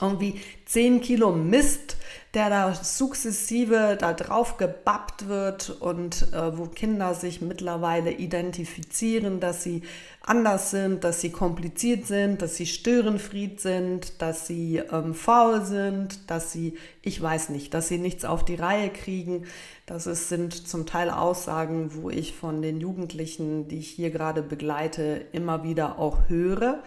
irgendwie 0.00 0.40
10 0.66 1.00
Kilo 1.00 1.32
Mist, 1.32 1.96
der 2.36 2.50
da 2.50 2.74
sukzessive 2.74 3.96
da 3.98 4.12
drauf 4.12 4.58
gebappt 4.58 5.26
wird 5.26 5.70
und 5.70 6.34
äh, 6.34 6.58
wo 6.58 6.66
Kinder 6.66 7.14
sich 7.14 7.40
mittlerweile 7.40 8.12
identifizieren, 8.12 9.40
dass 9.40 9.62
sie 9.62 9.80
anders 10.20 10.70
sind, 10.70 11.02
dass 11.02 11.22
sie 11.22 11.30
kompliziert 11.30 12.06
sind, 12.06 12.42
dass 12.42 12.56
sie 12.56 12.66
störenfried 12.66 13.58
sind, 13.58 14.20
dass 14.20 14.46
sie 14.46 14.82
ähm, 14.92 15.14
faul 15.14 15.64
sind, 15.64 16.30
dass 16.30 16.52
sie, 16.52 16.76
ich 17.00 17.22
weiß 17.22 17.48
nicht, 17.48 17.72
dass 17.72 17.88
sie 17.88 17.96
nichts 17.96 18.26
auf 18.26 18.44
die 18.44 18.56
Reihe 18.56 18.90
kriegen. 18.90 19.46
Das 19.86 20.06
ist, 20.06 20.28
sind 20.28 20.68
zum 20.68 20.84
Teil 20.84 21.08
Aussagen, 21.08 21.94
wo 21.94 22.10
ich 22.10 22.34
von 22.34 22.60
den 22.60 22.80
Jugendlichen, 22.80 23.66
die 23.66 23.78
ich 23.78 23.88
hier 23.88 24.10
gerade 24.10 24.42
begleite, 24.42 25.24
immer 25.32 25.64
wieder 25.64 25.98
auch 25.98 26.28
höre 26.28 26.82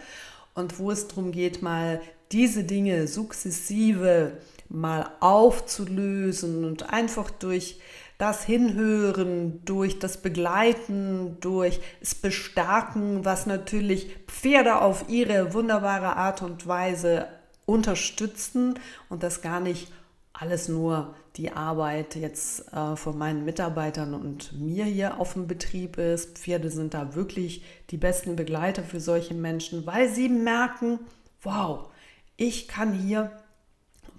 und 0.54 0.78
wo 0.78 0.92
es 0.92 1.08
darum 1.08 1.32
geht, 1.32 1.60
mal 1.60 2.00
diese 2.30 2.62
Dinge 2.62 3.08
sukzessive 3.08 4.34
mal 4.70 5.10
aufzulösen 5.20 6.64
und 6.64 6.92
einfach 6.92 7.30
durch 7.30 7.80
das 8.18 8.44
Hinhören, 8.44 9.64
durch 9.64 9.98
das 9.98 10.18
Begleiten, 10.18 11.38
durch 11.40 11.80
das 12.00 12.14
Bestärken, 12.14 13.24
was 13.24 13.46
natürlich 13.46 14.14
Pferde 14.26 14.80
auf 14.80 15.06
ihre 15.08 15.54
wunderbare 15.54 16.16
Art 16.16 16.42
und 16.42 16.66
Weise 16.66 17.26
unterstützen 17.66 18.78
und 19.08 19.22
das 19.22 19.42
gar 19.42 19.60
nicht 19.60 19.90
alles 20.32 20.68
nur 20.68 21.14
die 21.36 21.52
Arbeit 21.52 22.16
jetzt 22.16 22.72
äh, 22.72 22.96
von 22.96 23.16
meinen 23.16 23.44
Mitarbeitern 23.44 24.14
und 24.14 24.52
mir 24.58 24.84
hier 24.84 25.20
auf 25.20 25.34
dem 25.34 25.46
Betrieb 25.46 25.96
ist. 25.96 26.38
Pferde 26.38 26.70
sind 26.70 26.94
da 26.94 27.14
wirklich 27.14 27.62
die 27.90 27.96
besten 27.96 28.36
Begleiter 28.36 28.82
für 28.82 29.00
solche 29.00 29.34
Menschen, 29.34 29.86
weil 29.86 30.08
sie 30.08 30.28
merken, 30.28 30.98
wow, 31.42 31.88
ich 32.36 32.68
kann 32.68 32.92
hier 32.92 33.30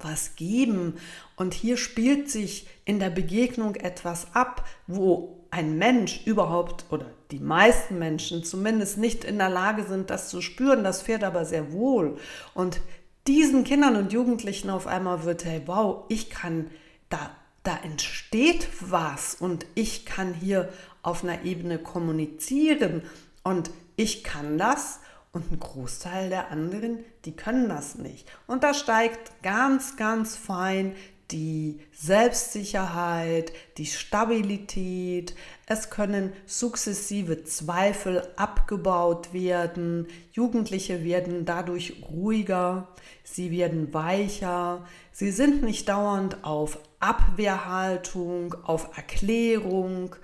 was 0.04 0.36
geben. 0.36 0.98
Und 1.36 1.54
hier 1.54 1.78
spielt 1.78 2.30
sich 2.30 2.68
in 2.86 3.00
der 3.00 3.10
Begegnung 3.10 3.76
etwas 3.76 4.36
ab, 4.36 4.68
wo 4.88 5.46
ein 5.52 5.78
Mensch 5.78 6.26
überhaupt 6.26 6.86
oder 6.90 7.08
die 7.32 7.40
meisten 7.40 8.00
Menschen 8.00 8.44
zumindest 8.44 8.98
nicht 8.98 9.24
in 9.26 9.38
der 9.38 9.50
Lage 9.50 9.84
sind, 9.84 10.10
das 10.10 10.30
zu 10.30 10.42
spüren. 10.42 10.84
Das 10.84 11.02
fährt 11.02 11.24
aber 11.24 11.46
sehr 11.46 11.74
wohl. 11.74 12.18
Und 12.54 12.80
diesen 13.28 13.64
Kindern 13.64 13.96
und 13.98 14.14
Jugendlichen 14.14 14.70
auf 14.70 14.88
einmal 14.88 15.24
wird, 15.26 15.46
hey, 15.46 15.62
wow, 15.66 16.06
ich 16.10 16.30
kann, 16.30 16.72
da, 17.10 17.32
da 17.64 17.78
entsteht 17.84 18.68
was 18.80 19.36
und 19.36 19.66
ich 19.76 20.06
kann 20.06 20.34
hier 20.34 20.70
auf 21.04 21.24
einer 21.24 21.44
Ebene 21.44 21.78
kommunizieren 21.78 23.04
und 23.44 23.72
ich 23.96 24.24
kann 24.24 24.58
das 24.58 25.00
und 25.34 25.52
ein 25.52 25.60
Großteil 25.60 26.30
der 26.30 26.52
anderen, 26.52 27.00
die 27.26 27.36
können 27.36 27.70
das 27.70 27.96
nicht. 27.96 28.28
Und 28.48 28.64
da 28.64 28.74
steigt 28.74 29.42
ganz, 29.42 29.96
ganz 29.96 30.36
fein 30.36 30.96
die 31.32 31.80
Selbstsicherheit, 31.94 33.54
die 33.78 33.86
Stabilität. 33.86 35.34
Es 35.66 35.90
können 35.90 36.34
sukzessive 36.46 37.46
Zweifel 37.46 38.28
abgebaut 38.36 39.32
werden. 39.32 40.08
Jugendliche 40.34 41.06
werden 41.06 41.46
dadurch 41.46 42.04
ruhiger, 42.10 42.90
sie 43.24 43.52
werden 43.52 43.94
weicher. 43.94 44.86
Sie 45.14 45.32
sind 45.32 45.64
nicht 45.64 45.88
dauernd 45.88 46.44
auf 46.44 46.80
Abwehrhaltung, 47.00 48.56
auf 48.64 48.98
Erklärung. 48.98 50.16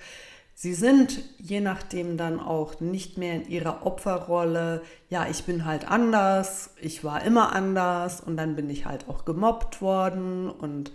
Sie 0.60 0.74
sind 0.74 1.20
je 1.38 1.62
nachdem 1.62 2.18
dann 2.18 2.40
auch 2.40 2.80
nicht 2.80 3.16
mehr 3.20 3.36
in 3.36 3.48
ihrer 3.48 3.86
Opferrolle, 3.86 4.82
ja, 5.08 5.28
ich 5.30 5.44
bin 5.44 5.66
halt 5.66 5.88
anders, 5.88 6.72
ich 6.82 7.04
war 7.04 7.22
immer 7.22 7.54
anders 7.54 8.22
und 8.22 8.38
dann 8.38 8.56
bin 8.56 8.68
ich 8.68 8.88
halt 8.88 9.08
auch 9.08 9.24
gemobbt 9.24 9.84
worden 9.84 10.50
und 10.50 10.92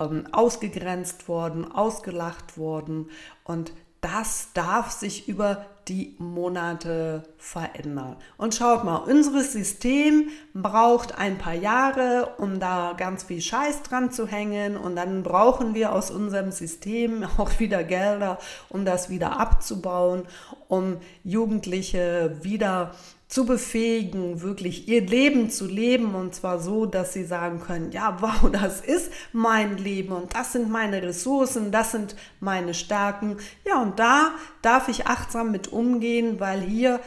ähm, 0.00 0.26
ausgegrenzt 0.32 1.28
worden, 1.28 1.70
ausgelacht 1.70 2.56
worden. 2.56 3.10
Und 3.44 3.74
das 4.00 4.54
darf 4.54 4.90
sich 4.90 5.28
über 5.28 5.66
die 5.88 6.16
Monate 6.18 7.24
verändern. 7.36 8.16
Und 8.36 8.54
schaut 8.54 8.84
mal, 8.84 8.96
unser 8.96 9.42
System 9.42 10.28
braucht 10.54 11.18
ein 11.18 11.38
paar 11.38 11.54
Jahre, 11.54 12.34
um 12.38 12.60
da 12.60 12.94
ganz 12.96 13.24
viel 13.24 13.40
Scheiß 13.40 13.82
dran 13.82 14.10
zu 14.10 14.26
hängen. 14.26 14.76
Und 14.76 14.96
dann 14.96 15.22
brauchen 15.22 15.74
wir 15.74 15.92
aus 15.92 16.10
unserem 16.10 16.52
System 16.52 17.24
auch 17.38 17.58
wieder 17.58 17.84
Gelder, 17.84 18.38
um 18.68 18.84
das 18.84 19.10
wieder 19.10 19.38
abzubauen, 19.38 20.22
um 20.68 20.98
Jugendliche 21.22 22.36
wieder 22.42 22.92
zu 23.34 23.46
befähigen, 23.46 24.42
wirklich 24.42 24.86
ihr 24.86 25.00
Leben 25.00 25.50
zu 25.50 25.66
leben 25.66 26.14
und 26.14 26.36
zwar 26.36 26.60
so, 26.60 26.86
dass 26.86 27.12
sie 27.12 27.24
sagen 27.24 27.58
können, 27.58 27.90
ja, 27.90 28.18
wow, 28.20 28.48
das 28.52 28.80
ist 28.80 29.10
mein 29.32 29.76
Leben 29.76 30.12
und 30.12 30.34
das 30.36 30.52
sind 30.52 30.70
meine 30.70 31.02
Ressourcen, 31.02 31.72
das 31.72 31.90
sind 31.90 32.14
meine 32.38 32.74
Stärken. 32.74 33.38
Ja, 33.66 33.82
und 33.82 33.98
da 33.98 34.30
darf 34.62 34.88
ich 34.88 35.08
achtsam 35.08 35.50
mit 35.50 35.66
umgehen, 35.74 36.40
weil 36.40 36.60
hier 36.60 37.00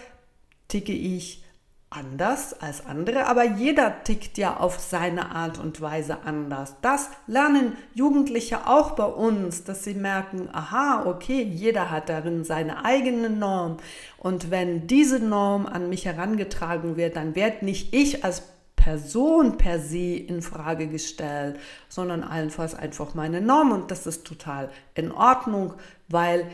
ticke 0.67 0.93
ich 0.93 1.43
anders 1.89 2.53
als 2.59 2.85
andere, 2.85 3.27
aber 3.27 3.45
jeder 3.45 4.03
tickt 4.03 4.37
ja 4.37 4.57
auf 4.57 4.77
seine 4.79 5.31
Art 5.31 5.57
und 5.57 5.79
Weise 5.79 6.17
anders. 6.25 6.75
Das 6.81 7.09
lernen 7.27 7.77
Jugendliche 7.93 8.67
auch 8.67 8.91
bei 8.91 9.05
uns, 9.05 9.63
dass 9.63 9.85
sie 9.85 9.93
merken, 9.93 10.49
aha, 10.51 11.05
okay, 11.05 11.41
jeder 11.41 11.89
hat 11.89 12.09
darin 12.09 12.43
seine 12.43 12.83
eigene 12.83 13.29
Norm 13.29 13.77
und 14.17 14.51
wenn 14.51 14.87
diese 14.87 15.19
Norm 15.19 15.65
an 15.65 15.87
mich 15.87 16.05
herangetragen 16.05 16.97
wird, 16.97 17.15
dann 17.15 17.35
werde 17.35 17.63
nicht 17.63 17.93
ich 17.93 18.25
als 18.25 18.43
Person 18.75 19.57
per 19.57 19.79
se 19.79 20.15
in 20.15 20.41
Frage 20.41 20.87
gestellt, 20.87 21.57
sondern 21.87 22.23
allenfalls 22.23 22.75
einfach 22.75 23.15
meine 23.15 23.41
Norm 23.41 23.71
und 23.71 23.91
das 23.91 24.07
ist 24.07 24.27
total 24.27 24.69
in 24.93 25.11
Ordnung, 25.11 25.73
weil 26.09 26.49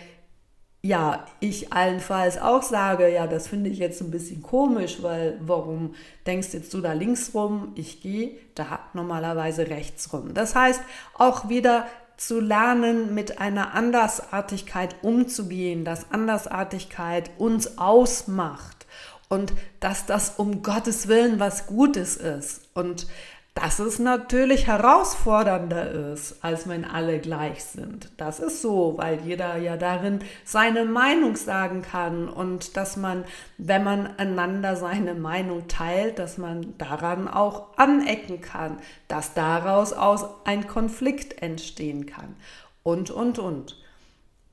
ja, 0.86 1.26
ich 1.40 1.72
allenfalls 1.72 2.38
auch 2.38 2.62
sage, 2.62 3.08
ja, 3.10 3.26
das 3.26 3.48
finde 3.48 3.70
ich 3.70 3.78
jetzt 3.78 4.02
ein 4.02 4.12
bisschen 4.12 4.44
komisch, 4.44 5.02
weil 5.02 5.40
warum 5.42 5.96
denkst 6.26 6.50
jetzt 6.52 6.74
du 6.74 6.82
da 6.82 6.92
links 6.92 7.32
rum? 7.34 7.72
Ich 7.76 8.02
gehe 8.02 8.32
da 8.54 8.80
normalerweise 8.94 9.70
rechts 9.70 10.12
rum. 10.12 10.34
Das 10.34 10.56
heißt, 10.56 10.82
auch 11.14 11.48
wieder 11.48 11.88
zu 12.18 12.42
lernen, 12.42 13.14
mit 13.14 13.40
einer 13.40 13.74
Andersartigkeit 13.74 14.96
umzugehen, 15.04 15.86
dass 15.86 16.12
Andersartigkeit 16.12 17.32
uns 17.38 17.78
ausmacht 17.78 18.86
und 19.30 19.54
dass 19.80 20.06
das 20.06 20.34
um 20.38 20.64
Gottes 20.64 21.08
Willen 21.08 21.40
was 21.40 21.66
Gutes 21.66 22.18
ist. 22.18 22.62
Und 22.74 23.08
dass 23.56 23.78
es 23.78 24.00
natürlich 24.00 24.66
herausfordernder 24.66 26.12
ist, 26.12 26.44
als 26.44 26.68
wenn 26.68 26.86
alle 26.86 27.20
gleich 27.20 27.64
sind. 27.64 28.10
Das 28.18 28.40
ist 28.40 28.64
so, 28.64 28.96
weil 28.98 29.20
jeder 29.26 29.58
ja 29.58 29.78
darin 29.78 30.20
seine 30.44 30.86
Meinung 30.86 31.36
sagen 31.36 31.84
kann 31.84 32.30
und 32.30 32.76
dass 32.78 32.98
man, 32.98 33.24
wenn 33.60 33.84
man 33.84 34.08
einander 34.18 34.76
seine 34.76 35.14
Meinung 35.14 35.68
teilt, 35.68 36.18
dass 36.18 36.40
man 36.40 36.76
daran 36.80 37.28
auch 37.28 37.78
anecken 37.78 38.42
kann, 38.42 38.78
dass 39.08 39.36
daraus 39.36 39.94
aus 39.94 40.26
ein 40.46 40.68
Konflikt 40.68 41.44
entstehen 41.44 42.08
kann 42.08 42.36
und, 42.82 43.12
und, 43.12 43.38
und. 43.38 43.78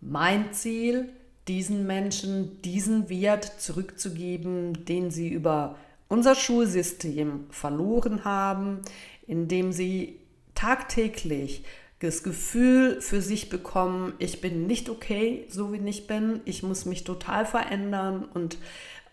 Mein 0.03 0.53
Ziel, 0.53 1.09
diesen 1.49 1.87
Menschen 1.87 2.61
diesen 2.63 3.09
Wert 3.09 3.45
zurückzugeben, 3.61 4.85
den 4.85 5.11
sie 5.11 5.31
über 5.31 5.77
unser 6.11 6.35
Schulsystem 6.35 7.47
verloren 7.49 8.25
haben, 8.25 8.81
indem 9.27 9.73
sie 9.73 10.19
tagtäglich 10.55 11.65
das 12.01 12.23
Gefühl 12.23 13.01
für 13.01 13.23
sich 13.23 13.49
bekommen, 13.49 14.15
ich 14.19 14.41
bin 14.41 14.67
nicht 14.67 14.91
okay, 14.91 15.47
so 15.49 15.73
wie 15.73 15.89
ich 15.89 16.07
bin, 16.07 16.41
ich 16.45 16.63
muss 16.63 16.85
mich 16.85 17.05
total 17.05 17.47
verändern 17.47 18.25
und 18.25 18.59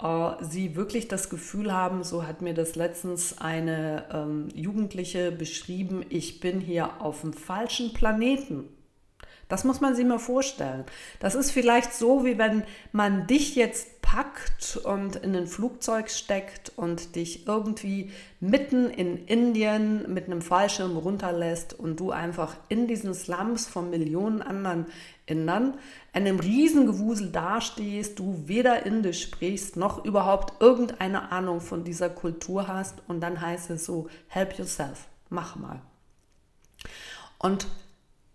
äh, 0.01 0.31
sie 0.41 0.75
wirklich 0.75 1.07
das 1.07 1.29
Gefühl 1.29 1.71
haben, 1.71 2.03
so 2.03 2.25
hat 2.25 2.41
mir 2.41 2.53
das 2.53 2.75
letztens 2.75 3.37
eine 3.37 4.05
ähm, 4.11 4.47
Jugendliche 4.55 5.31
beschrieben, 5.31 6.03
ich 6.09 6.39
bin 6.39 6.59
hier 6.59 7.01
auf 7.01 7.21
dem 7.21 7.33
falschen 7.33 7.93
Planeten. 7.93 8.69
Das 9.49 9.63
muss 9.63 9.79
man 9.79 9.95
sich 9.95 10.05
mal 10.05 10.19
vorstellen. 10.19 10.83
Das 11.19 11.35
ist 11.35 11.51
vielleicht 11.51 11.93
so, 11.93 12.25
wie 12.25 12.37
wenn 12.37 12.63
man 12.91 13.27
dich 13.27 13.55
jetzt 13.55 13.96
packt 14.07 14.79
und 14.85 15.17
in 15.17 15.35
ein 15.35 15.47
Flugzeug 15.47 16.09
steckt 16.09 16.71
und 16.77 17.17
dich 17.17 17.45
irgendwie 17.45 18.09
mitten 18.39 18.89
in 18.89 19.25
Indien 19.25 20.13
mit 20.13 20.27
einem 20.27 20.41
Fallschirm 20.41 20.95
runterlässt 20.95 21.77
und 21.77 21.99
du 21.99 22.11
einfach 22.11 22.55
in 22.69 22.87
diesen 22.87 23.13
Slums 23.13 23.67
von 23.67 23.89
Millionen 23.89 24.41
anderen 24.41 24.85
Indern 25.25 25.73
in 26.13 26.25
einem 26.25 26.39
Riesengewusel 26.39 27.33
dastehst, 27.33 28.17
du 28.17 28.43
weder 28.45 28.85
Indisch 28.85 29.23
sprichst 29.23 29.75
noch 29.75 30.05
überhaupt 30.05 30.61
irgendeine 30.61 31.33
Ahnung 31.33 31.59
von 31.59 31.83
dieser 31.83 32.09
Kultur 32.09 32.69
hast 32.69 33.03
und 33.09 33.19
dann 33.19 33.41
heißt 33.41 33.71
es 33.71 33.85
so, 33.85 34.07
help 34.29 34.57
yourself, 34.57 35.09
mach 35.29 35.57
mal. 35.57 35.81
Und 37.39 37.67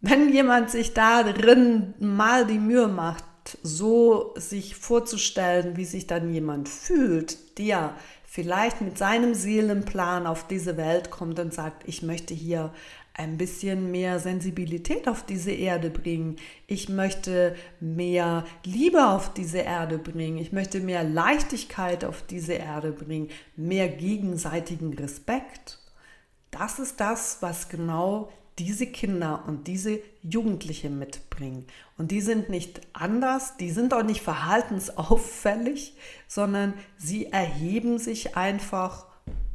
wenn 0.03 0.35
jemand 0.35 0.71
sich 0.71 0.93
da 0.93 1.23
drin 1.23 1.95
mal 1.99 2.47
die 2.47 2.59
Mühe 2.59 2.89
macht, 2.89 3.25
so 3.63 4.35
sich 4.37 4.77
vorzustellen, 4.77 5.77
wie 5.77 5.85
sich 5.85 6.07
dann 6.07 6.33
jemand 6.33 6.69
fühlt, 6.69 7.59
der 7.59 7.95
vielleicht 8.25 8.81
mit 8.81 8.97
seinem 8.97 9.35
Seelenplan 9.35 10.27
auf 10.27 10.47
diese 10.47 10.77
Welt 10.77 11.11
kommt 11.11 11.39
und 11.39 11.53
sagt, 11.53 11.87
ich 11.87 12.03
möchte 12.03 12.35
hier 12.35 12.73
ein 13.15 13.37
bisschen 13.37 13.91
mehr 13.91 14.19
Sensibilität 14.19 15.07
auf 15.07 15.25
diese 15.25 15.51
Erde 15.51 15.91
bringen. 15.91 16.37
Ich 16.67 16.89
möchte 16.89 17.55
mehr 17.79 18.45
Liebe 18.65 19.07
auf 19.07 19.35
diese 19.35 19.59
Erde 19.59 19.99
bringen. 19.99 20.39
Ich 20.39 20.53
möchte 20.53 20.81
mehr 20.81 21.05
Leichtigkeit 21.05 22.05
auf 22.05 22.23
diese 22.23 22.55
Erde 22.55 22.93
bringen, 22.93 23.29
mehr 23.55 23.89
gegenseitigen 23.89 24.95
Respekt. 24.95 25.79
Das 26.51 26.79
ist 26.79 27.01
das, 27.01 27.39
was 27.41 27.69
genau 27.69 28.31
diese 28.59 28.87
Kinder 28.87 29.45
und 29.47 29.67
diese 29.67 30.01
Jugendliche 30.23 30.91
mitbringen. 30.91 31.67
Und 31.97 32.11
die 32.11 32.21
sind 32.21 32.49
nicht 32.51 32.81
anders, 32.93 33.57
die 33.57 33.71
sind 33.71 33.95
auch 33.95 34.03
nicht 34.03 34.23
verhaltensauffällig, 34.23 35.97
sondern 36.29 36.75
sie 36.97 37.27
erheben 37.27 37.99
sich 37.99 38.37
einfach 38.37 39.07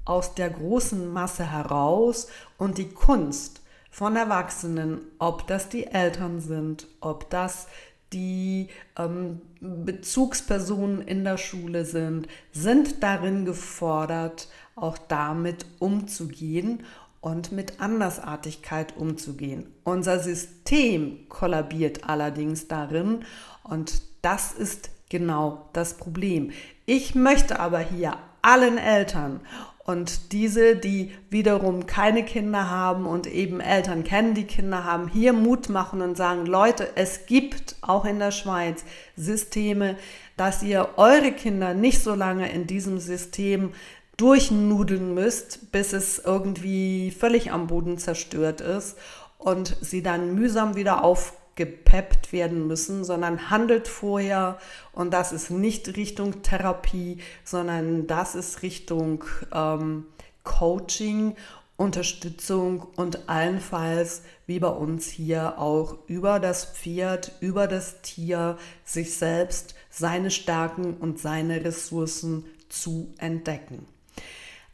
aus 0.06 0.36
der 0.36 0.50
großen 0.50 1.12
Masse 1.12 1.52
heraus 1.52 2.28
und 2.58 2.78
die 2.78 2.90
Kunst 2.90 3.62
von 3.92 4.16
Erwachsenen, 4.16 5.02
ob 5.20 5.48
das 5.48 5.70
die 5.70 5.88
Eltern 5.88 6.40
sind, 6.40 6.88
ob 7.02 7.30
das 7.30 7.68
die 8.14 8.70
ähm, 8.98 9.42
Bezugspersonen 9.60 11.02
in 11.02 11.24
der 11.24 11.38
Schule 11.38 11.84
sind, 11.84 12.28
sind 12.52 13.04
darin 13.04 13.44
gefordert, 13.44 14.48
auch 14.76 14.98
damit 14.98 15.66
umzugehen 15.80 16.84
und 17.28 17.52
mit 17.52 17.82
Andersartigkeit 17.82 18.96
umzugehen. 18.96 19.66
Unser 19.84 20.20
System 20.20 21.28
kollabiert 21.28 22.08
allerdings 22.08 22.70
darin 22.70 23.26
und 23.64 24.02
das 24.22 24.54
ist 24.54 24.92
genau 25.10 25.68
das 25.74 25.96
Problem. 25.96 26.52
Ich 26.86 27.16
möchte 27.16 27.60
aber 27.60 27.80
hier 27.80 28.14
allen 28.42 28.78
Eltern 28.78 29.42
und 29.84 30.32
diese, 30.32 30.78
die 30.78 31.12
wiederum 31.30 31.86
keine 31.86 32.24
Kinder 32.24 32.70
haben 32.70 33.06
und 33.06 33.28
eben 33.28 33.60
Eltern 33.60 34.06
kennen, 34.06 34.34
die 34.34 34.46
Kinder 34.46 34.86
haben, 34.86 35.10
hier 35.10 35.34
Mut 35.34 35.68
machen 35.68 36.02
und 36.02 36.16
sagen, 36.16 36.46
Leute, 36.46 36.90
es 36.96 37.26
gibt 37.26 37.76
auch 37.82 38.06
in 38.06 38.20
der 38.20 38.32
Schweiz 38.32 38.86
Systeme, 39.18 39.98
dass 40.38 40.64
ihr 40.64 40.90
eure 40.96 41.34
Kinder 41.34 41.74
nicht 41.74 42.02
so 42.02 42.16
lange 42.16 42.50
in 42.52 42.68
diesem 42.68 43.00
System 43.00 43.74
durchnudeln 44.18 45.14
müsst, 45.14 45.72
bis 45.72 45.94
es 45.94 46.20
irgendwie 46.20 47.12
völlig 47.12 47.52
am 47.52 47.68
Boden 47.68 47.98
zerstört 47.98 48.62
ist 48.62 48.98
und 49.38 49.78
sie 49.82 50.02
dann 50.02 50.34
mühsam 50.34 50.76
wieder 50.76 51.04
aufgepeppt 51.04 52.34
werden 52.34 52.66
müssen, 52.68 53.04
sondern 53.04 53.52
handelt 53.52 53.88
vorher 53.88 54.58
und 54.92 55.14
das 55.14 55.32
ist 55.32 55.52
nicht 55.52 55.96
Richtung 55.96 56.42
Therapie, 56.42 57.20
sondern 57.44 58.08
das 58.08 58.34
ist 58.34 58.64
Richtung 58.64 59.24
ähm, 59.54 60.06
Coaching, 60.44 61.36
Unterstützung 61.76 62.88
und 62.96 63.30
allenfalls, 63.30 64.24
wie 64.48 64.60
bei 64.60 64.70
uns 64.70 65.08
hier, 65.08 65.60
auch 65.60 65.98
über 66.08 66.40
das 66.40 66.66
Pferd, 66.66 67.34
über 67.40 67.68
das 67.68 68.02
Tier, 68.02 68.58
sich 68.84 69.16
selbst, 69.16 69.76
seine 69.92 70.32
Stärken 70.32 70.96
und 70.96 71.20
seine 71.20 71.64
Ressourcen 71.64 72.46
zu 72.68 73.14
entdecken. 73.20 73.86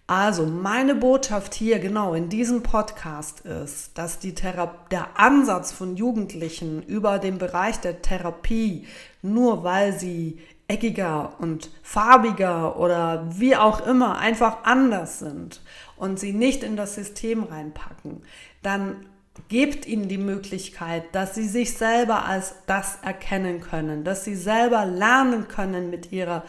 Also 0.05 0.45
meine 0.45 0.95
Botschaft 0.95 1.53
hier 1.53 1.79
genau 1.79 2.13
in 2.13 2.27
diesem 2.27 2.61
Podcast 2.61 3.41
ist, 3.41 3.97
dass 3.97 4.19
der 4.19 5.17
Ansatz 5.17 5.71
von 5.71 5.95
Jugendlichen 5.95 6.83
über 6.83 7.19
den 7.19 7.37
Bereich 7.37 7.79
der 7.79 8.01
Therapie, 8.01 8.85
nur 9.21 9.63
weil 9.63 9.97
sie 9.97 10.39
eckiger 10.67 11.33
und 11.39 11.69
farbiger 11.83 12.77
oder 12.77 13.27
wie 13.37 13.55
auch 13.55 13.85
immer 13.85 14.17
einfach 14.17 14.63
anders 14.63 15.19
sind 15.19 15.61
und 15.95 16.19
sie 16.19 16.33
nicht 16.33 16.63
in 16.63 16.75
das 16.75 16.95
System 16.95 17.43
reinpacken, 17.43 18.23
dann 18.61 19.05
gebt 19.49 19.87
ihnen 19.87 20.07
die 20.07 20.17
Möglichkeit, 20.17 21.03
dass 21.13 21.35
sie 21.35 21.47
sich 21.47 21.73
selber 21.73 22.25
als 22.25 22.55
das 22.67 22.99
erkennen 23.01 23.61
können, 23.61 24.03
dass 24.03 24.23
sie 24.23 24.35
selber 24.35 24.85
lernen 24.85 25.47
können 25.47 25.89
mit 25.89 26.11
ihrer 26.11 26.43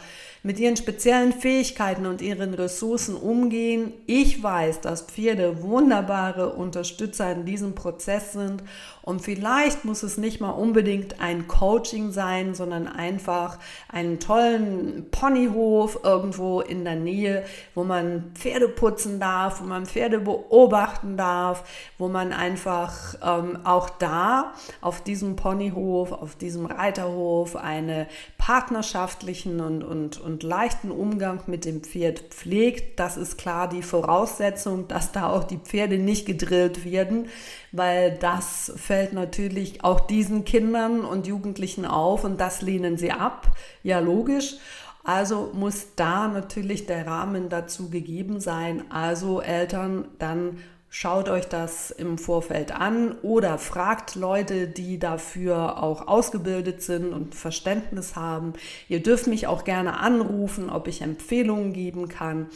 mit 0.45 0.59
ihren 0.59 0.77
speziellen 0.77 1.33
Fähigkeiten 1.33 2.05
und 2.05 2.21
ihren 2.21 2.53
Ressourcen 2.53 3.15
umgehen. 3.15 3.93
Ich 4.05 4.43
weiß, 4.43 4.79
dass 4.79 5.01
Pferde 5.01 5.63
wunderbare 5.63 6.53
Unterstützer 6.53 7.31
in 7.31 7.45
diesem 7.45 7.73
Prozess 7.73 8.33
sind 8.33 8.61
und 9.01 9.23
vielleicht 9.23 9.85
muss 9.85 10.03
es 10.03 10.17
nicht 10.17 10.41
mal 10.41 10.51
unbedingt 10.51 11.19
ein 11.19 11.47
Coaching 11.47 12.11
sein, 12.11 12.53
sondern 12.53 12.87
einfach 12.87 13.57
einen 13.91 14.19
tollen 14.19 15.07
Ponyhof 15.09 16.01
irgendwo 16.03 16.61
in 16.61 16.83
der 16.83 16.95
Nähe, 16.95 17.43
wo 17.73 17.83
man 17.83 18.31
Pferde 18.35 18.67
putzen 18.67 19.19
darf, 19.19 19.61
wo 19.61 19.65
man 19.65 19.87
Pferde 19.87 20.19
beobachten 20.19 21.17
darf, 21.17 21.63
wo 21.97 22.07
man 22.07 22.33
einfach 22.33 22.74
einfach 22.75 23.15
ähm, 23.23 23.59
auch 23.63 23.89
da 23.89 24.53
auf 24.81 25.01
diesem 25.01 25.35
Ponyhof, 25.35 26.11
auf 26.11 26.35
diesem 26.35 26.65
Reiterhof 26.65 27.55
einen 27.55 28.07
partnerschaftlichen 28.37 29.59
und, 29.59 29.83
und, 29.83 30.19
und 30.19 30.43
leichten 30.43 30.91
Umgang 30.91 31.41
mit 31.47 31.65
dem 31.65 31.81
Pferd 31.81 32.19
pflegt. 32.19 32.99
Das 32.99 33.17
ist 33.17 33.37
klar 33.37 33.67
die 33.67 33.81
Voraussetzung, 33.81 34.87
dass 34.87 35.11
da 35.11 35.29
auch 35.29 35.43
die 35.43 35.57
Pferde 35.57 35.97
nicht 35.97 36.25
gedrillt 36.25 36.85
werden, 36.85 37.27
weil 37.71 38.17
das 38.17 38.71
fällt 38.75 39.13
natürlich 39.13 39.83
auch 39.83 40.01
diesen 40.01 40.45
Kindern 40.45 41.01
und 41.01 41.27
Jugendlichen 41.27 41.85
auf 41.85 42.23
und 42.23 42.39
das 42.39 42.61
lehnen 42.61 42.97
sie 42.97 43.11
ab. 43.11 43.51
Ja, 43.83 43.99
logisch. 43.99 44.55
Also 45.03 45.51
muss 45.53 45.89
da 45.95 46.27
natürlich 46.27 46.87
der 46.87 47.05
Rahmen 47.05 47.47
dazu 47.47 47.91
gegeben 47.91 48.39
sein. 48.39 48.89
Also 48.89 49.39
Eltern, 49.39 50.07
dann 50.17 50.57
schaut 50.95 51.27
euch 51.27 51.45
das 51.45 51.91
im 51.91 52.17
Vorfeld 52.17 52.71
an 52.71 53.17
oder 53.21 53.57
fragt 53.57 54.15
Leute, 54.15 54.67
die 54.67 54.97
dafür 54.97 55.83
auch 55.83 56.07
ausgebildet 56.07 56.81
sind 56.81 57.11
und 57.11 57.35
Verständnis 57.35 58.15
haben. 58.15 58.53
Ihr 58.87 59.03
dürft 59.03 59.27
mich 59.27 59.47
auch 59.47 59.65
gerne 59.65 59.99
anrufen, 59.99 60.69
ob 60.69 60.87
ich 60.87 61.01
Empfehlungen 61.01 61.73
geben 61.73 62.07
kann 62.07 62.47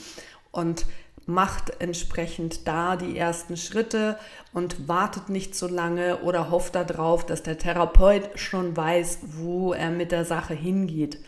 und 0.52 0.86
macht 1.26 1.80
entsprechend 1.80 2.68
da 2.68 2.96
die 2.96 3.18
ersten 3.18 3.58
Schritte 3.58 4.18
und 4.54 4.88
wartet 4.88 5.30
nicht 5.30 5.56
so 5.56 5.68
lange 5.68 6.20
oder 6.22 6.50
hofft 6.50 6.76
darauf, 6.76 7.26
dass 7.26 7.44
der 7.44 7.58
Therapeut 7.58 8.32
schon 8.36 8.76
weiß, 8.78 9.20
wo 9.38 9.74
er 9.74 9.92
mit 9.92 10.12
der 10.12 10.24
Sache 10.24 10.54
hingeht 10.54 11.20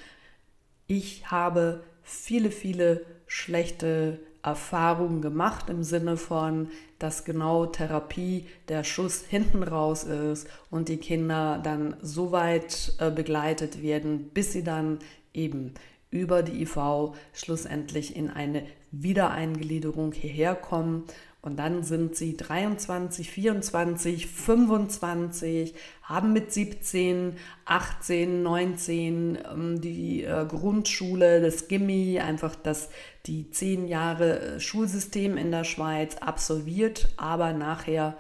ich 0.92 1.32
habe 1.32 1.84
viele, 2.04 2.52
viele 2.52 3.06
schlechte 3.26 4.20
Erfahrungen 4.44 5.22
gemacht 5.22 5.70
im 5.70 5.84
Sinne 5.84 6.18
von, 6.18 6.70
dass 7.00 7.26
genau 7.26 7.66
Therapie 7.66 8.48
der 8.68 8.84
Schuss 8.84 9.22
hinten 9.22 9.64
raus 9.64 10.04
ist 10.04 10.48
und 10.70 10.90
die 10.90 10.98
Kinder 10.98 11.60
dann 11.64 11.96
so 12.02 12.32
weit 12.32 12.94
äh, 13.00 13.12
begleitet 13.12 13.82
werden, 13.82 14.30
bis 14.34 14.54
sie 14.54 14.64
dann 14.64 15.00
eben 15.34 15.74
über 16.10 16.44
die 16.44 16.64
IV 16.64 17.16
schlussendlich 17.34 18.16
in 18.16 18.30
eine 18.30 18.64
Wiedereingliederung 18.92 20.12
hierher 20.12 20.56
kommen 20.56 21.06
und 21.42 21.58
dann 21.58 21.82
sind 21.84 22.16
sie 22.16 22.38
23, 22.38 23.32
24, 23.32 24.28
25, 24.28 25.74
haben 26.04 26.34
mit 26.34 26.54
17, 26.54 27.36
18, 27.66 28.44
19 28.44 29.40
ähm, 29.52 29.82
die 29.82 30.24
äh, 30.24 30.46
Grundschule, 30.48 31.42
das 31.42 31.68
Gimmi, 31.68 32.20
einfach 32.20 32.56
das, 32.56 32.90
die 33.26 33.50
zehn 33.50 33.88
Jahre 33.88 34.40
äh, 34.40 34.60
Schulsystem 34.60 35.36
in 35.36 35.50
der 35.50 35.64
Schweiz 35.64 36.18
absolviert, 36.18 37.10
aber 37.18 37.54
nachher 37.54 38.18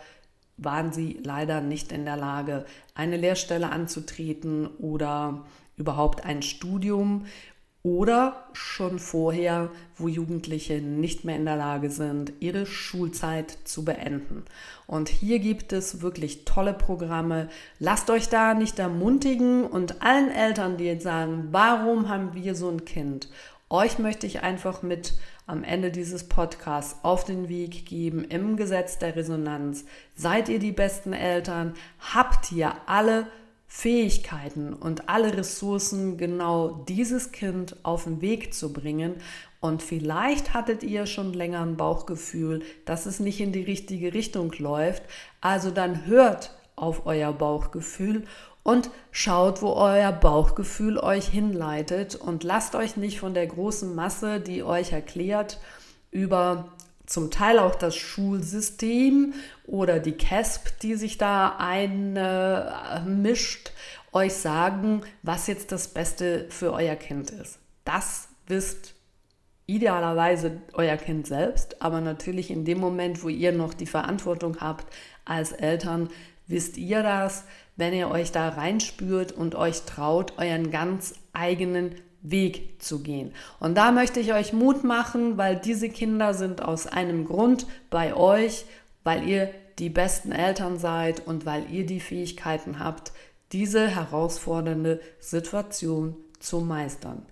waren 0.57 0.91
sie 0.91 1.19
leider 1.23 1.61
nicht 1.61 1.91
in 1.91 2.05
der 2.05 2.17
Lage, 2.17 2.65
eine 2.95 3.17
Lehrstelle 3.17 3.71
anzutreten 3.71 4.67
oder 4.67 5.45
überhaupt 5.77 6.25
ein 6.25 6.41
Studium 6.41 7.25
oder 7.83 8.45
schon 8.53 8.99
vorher, 8.99 9.69
wo 9.95 10.07
Jugendliche 10.07 10.81
nicht 10.81 11.25
mehr 11.25 11.35
in 11.35 11.45
der 11.45 11.55
Lage 11.55 11.89
sind, 11.89 12.33
ihre 12.39 12.65
Schulzeit 12.67 13.57
zu 13.63 13.83
beenden. 13.83 14.45
Und 14.85 15.09
hier 15.09 15.39
gibt 15.39 15.73
es 15.73 16.01
wirklich 16.01 16.45
tolle 16.45 16.73
Programme. 16.73 17.49
Lasst 17.79 18.09
euch 18.11 18.29
da 18.29 18.53
nicht 18.53 18.77
ermutigen 18.77 19.65
und 19.65 20.03
allen 20.03 20.29
Eltern, 20.29 20.77
die 20.77 20.85
jetzt 20.85 21.03
sagen, 21.03 21.47
warum 21.51 22.07
haben 22.07 22.35
wir 22.35 22.53
so 22.53 22.69
ein 22.69 22.85
Kind? 22.85 23.29
Euch 23.69 23.99
möchte 23.99 24.27
ich 24.27 24.43
einfach 24.43 24.83
mit 24.83 25.13
am 25.47 25.63
Ende 25.63 25.91
dieses 25.91 26.27
Podcasts 26.27 26.97
auf 27.03 27.23
den 27.23 27.49
Weg 27.49 27.85
geben 27.85 28.25
im 28.25 28.57
Gesetz 28.57 28.99
der 28.99 29.15
Resonanz. 29.15 29.85
Seid 30.15 30.49
ihr 30.49 30.59
die 30.59 30.73
besten 30.73 31.13
Eltern? 31.13 31.73
Habt 32.13 32.51
ihr 32.51 32.73
alle 32.85 33.27
Fähigkeiten 33.73 34.73
und 34.73 35.07
alle 35.07 35.37
Ressourcen, 35.37 36.17
genau 36.17 36.83
dieses 36.89 37.31
Kind 37.31 37.77
auf 37.83 38.03
den 38.03 38.19
Weg 38.19 38.53
zu 38.53 38.73
bringen. 38.73 39.15
Und 39.61 39.81
vielleicht 39.81 40.53
hattet 40.53 40.83
ihr 40.83 41.05
schon 41.05 41.31
länger 41.31 41.61
ein 41.61 41.77
Bauchgefühl, 41.77 42.63
dass 42.83 43.05
es 43.05 43.21
nicht 43.21 43.39
in 43.39 43.53
die 43.53 43.63
richtige 43.63 44.13
Richtung 44.13 44.51
läuft. 44.57 45.03
Also 45.39 45.71
dann 45.71 46.05
hört 46.05 46.53
auf 46.75 47.05
euer 47.05 47.31
Bauchgefühl 47.31 48.25
und 48.61 48.91
schaut, 49.09 49.61
wo 49.61 49.69
euer 49.71 50.11
Bauchgefühl 50.11 50.97
euch 50.97 51.27
hinleitet 51.29 52.15
und 52.15 52.43
lasst 52.43 52.75
euch 52.75 52.97
nicht 52.97 53.21
von 53.21 53.33
der 53.33 53.47
großen 53.47 53.95
Masse, 53.95 54.41
die 54.41 54.63
euch 54.63 54.91
erklärt, 54.91 55.61
über 56.11 56.73
zum 57.11 57.29
Teil 57.29 57.59
auch 57.59 57.75
das 57.75 57.95
Schulsystem 57.95 59.33
oder 59.65 59.99
die 59.99 60.13
CASP, 60.13 60.79
die 60.81 60.95
sich 60.95 61.17
da 61.17 61.57
einmischt, 61.59 62.91
euch 64.13 64.33
sagen, 64.33 65.01
was 65.21 65.47
jetzt 65.47 65.71
das 65.71 65.87
Beste 65.89 66.45
für 66.49 66.73
euer 66.73 66.95
Kind 66.95 67.31
ist. 67.31 67.59
Das 67.85 68.29
wisst 68.47 68.95
idealerweise 69.67 70.61
euer 70.73 70.97
Kind 70.97 71.27
selbst, 71.27 71.81
aber 71.81 72.01
natürlich 72.01 72.51
in 72.51 72.65
dem 72.65 72.79
Moment, 72.79 73.23
wo 73.23 73.29
ihr 73.29 73.51
noch 73.51 73.73
die 73.73 73.85
Verantwortung 73.85 74.59
habt 74.59 74.85
als 75.23 75.51
Eltern, 75.51 76.09
wisst 76.47 76.77
ihr 76.77 77.03
das, 77.03 77.45
wenn 77.77 77.93
ihr 77.93 78.09
euch 78.09 78.31
da 78.31 78.49
reinspürt 78.49 79.31
und 79.31 79.55
euch 79.55 79.83
traut, 79.83 80.33
euren 80.37 80.71
ganz 80.71 81.13
eigenen 81.33 81.95
Weg 82.21 82.81
zu 82.81 83.01
gehen. 83.01 83.33
Und 83.59 83.75
da 83.75 83.91
möchte 83.91 84.19
ich 84.19 84.33
euch 84.33 84.53
Mut 84.53 84.83
machen, 84.83 85.37
weil 85.37 85.55
diese 85.55 85.89
Kinder 85.89 86.33
sind 86.33 86.61
aus 86.61 86.87
einem 86.87 87.25
Grund 87.25 87.65
bei 87.89 88.15
euch, 88.15 88.65
weil 89.03 89.27
ihr 89.27 89.49
die 89.79 89.89
besten 89.89 90.31
Eltern 90.31 90.77
seid 90.77 91.25
und 91.25 91.45
weil 91.45 91.71
ihr 91.71 91.85
die 91.85 91.99
Fähigkeiten 91.99 92.79
habt, 92.79 93.11
diese 93.51 93.87
herausfordernde 93.87 95.01
Situation 95.19 96.15
zu 96.39 96.59
meistern. 96.59 97.25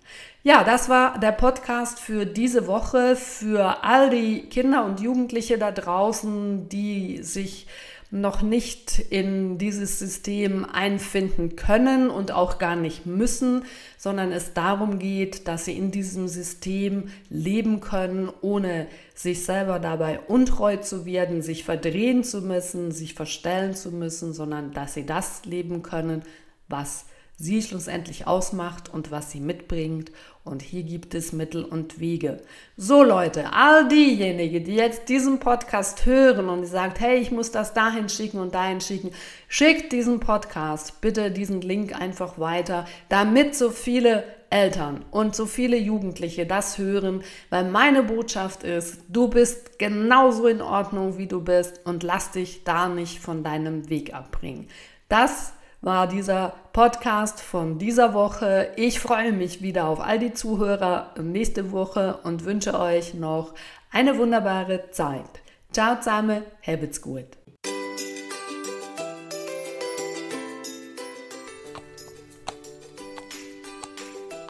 Ja, 0.44 0.64
das 0.64 0.90
war 0.90 1.20
der 1.20 1.32
Podcast 1.32 2.00
für 2.00 2.26
diese 2.26 2.68
Woche 2.68 3.16
für 3.16 3.84
all 3.84 4.10
die 4.10 4.44
Kinder 4.50 4.86
und 4.86 5.00
Jugendliche 5.00 5.58
da 5.58 5.72
draußen, 5.72 6.70
die 6.70 7.22
sich 7.24 7.68
noch 8.12 8.42
nicht 8.42 8.98
in 8.98 9.60
dieses 9.60 10.00
System 10.00 10.66
einfinden 10.66 11.56
können 11.56 12.10
und 12.10 12.32
auch 12.32 12.58
gar 12.58 12.76
nicht 12.76 13.06
müssen, 13.06 13.66
sondern 13.98 14.32
es 14.32 14.54
darum 14.54 14.98
geht, 14.98 15.48
dass 15.48 15.66
sie 15.66 15.78
in 15.78 15.92
diesem 15.92 16.28
System 16.28 17.10
leben 17.30 17.82
können, 17.82 18.32
ohne 18.42 18.88
sich 19.14 19.46
selber 19.46 19.78
dabei 19.78 20.20
untreu 20.22 20.78
zu 20.78 21.06
werden, 21.06 21.44
sich 21.44 21.64
verdrehen 21.64 22.24
zu 22.24 22.42
müssen, 22.42 22.92
sich 22.92 23.14
verstellen 23.14 23.76
zu 23.76 23.92
müssen, 23.92 24.34
sondern 24.34 24.72
dass 24.74 24.96
sie 24.96 25.06
das 25.06 25.46
leben 25.46 25.84
können, 25.84 26.24
was 26.68 27.06
sie 27.40 27.62
schlussendlich 27.62 28.28
ausmacht 28.28 28.94
und 28.94 29.12
was 29.12 29.32
sie 29.32 29.40
mitbringt. 29.40 30.12
Und 30.44 30.62
hier 30.62 30.84
gibt 30.84 31.16
es 31.16 31.32
Mittel 31.32 31.64
und 31.64 32.00
Wege. 32.00 32.42
So 32.76 33.02
Leute, 33.02 33.54
all 33.54 33.88
diejenigen, 33.88 34.66
die 34.66 34.76
jetzt 34.76 35.08
diesen 35.08 35.40
Podcast 35.40 36.06
hören 36.06 36.50
und 36.50 36.66
sagt, 36.66 37.00
hey, 37.00 37.18
ich 37.18 37.32
muss 37.32 37.52
das 37.52 37.74
dahin 37.74 38.10
schicken 38.10 38.40
und 38.40 38.54
dahin 38.54 38.82
schicken, 38.82 39.12
schickt 39.48 39.94
diesen 39.94 40.20
Podcast, 40.20 41.00
bitte 41.00 41.32
diesen 41.32 41.62
Link 41.62 42.00
einfach 42.00 42.40
weiter, 42.40 42.86
damit 43.08 43.56
so 43.56 43.70
viele 43.70 44.26
Eltern 44.50 45.06
und 45.12 45.36
so 45.36 45.46
viele 45.46 45.78
Jugendliche 45.78 46.46
das 46.46 46.78
hören, 46.78 47.24
weil 47.50 47.70
meine 47.70 48.04
Botschaft 48.04 48.64
ist, 48.64 49.02
du 49.08 49.30
bist 49.30 49.80
genauso 49.80 50.48
in 50.48 50.62
Ordnung, 50.62 51.18
wie 51.18 51.28
du 51.28 51.42
bist 51.42 51.82
und 51.86 52.04
lass 52.04 52.32
dich 52.32 52.64
da 52.64 52.90
nicht 52.90 53.20
von 53.20 53.44
deinem 53.44 53.90
Weg 53.90 54.14
abbringen. 54.14 54.68
Das 55.08 55.54
war 55.82 56.08
dieser 56.08 56.54
Podcast 56.74 57.40
von 57.42 57.78
dieser 57.78 58.14
Woche. 58.14 58.72
Ich 58.76 59.00
freue 59.00 59.32
mich 59.32 59.62
wieder 59.62 59.88
auf 59.88 60.00
all 60.00 60.20
die 60.20 60.34
Zuhörer 60.34 61.14
nächste 61.22 61.72
Woche 61.72 62.20
und 62.24 62.46
wünsche 62.46 62.80
euch 62.80 63.14
noch 63.14 63.54
eine 63.92 64.18
wunderbare 64.18 64.92
Zeit. 64.92 65.42
Ciao 65.72 65.96
zusammen, 65.98 66.44
habt's 66.66 67.02
gut. 67.02 67.39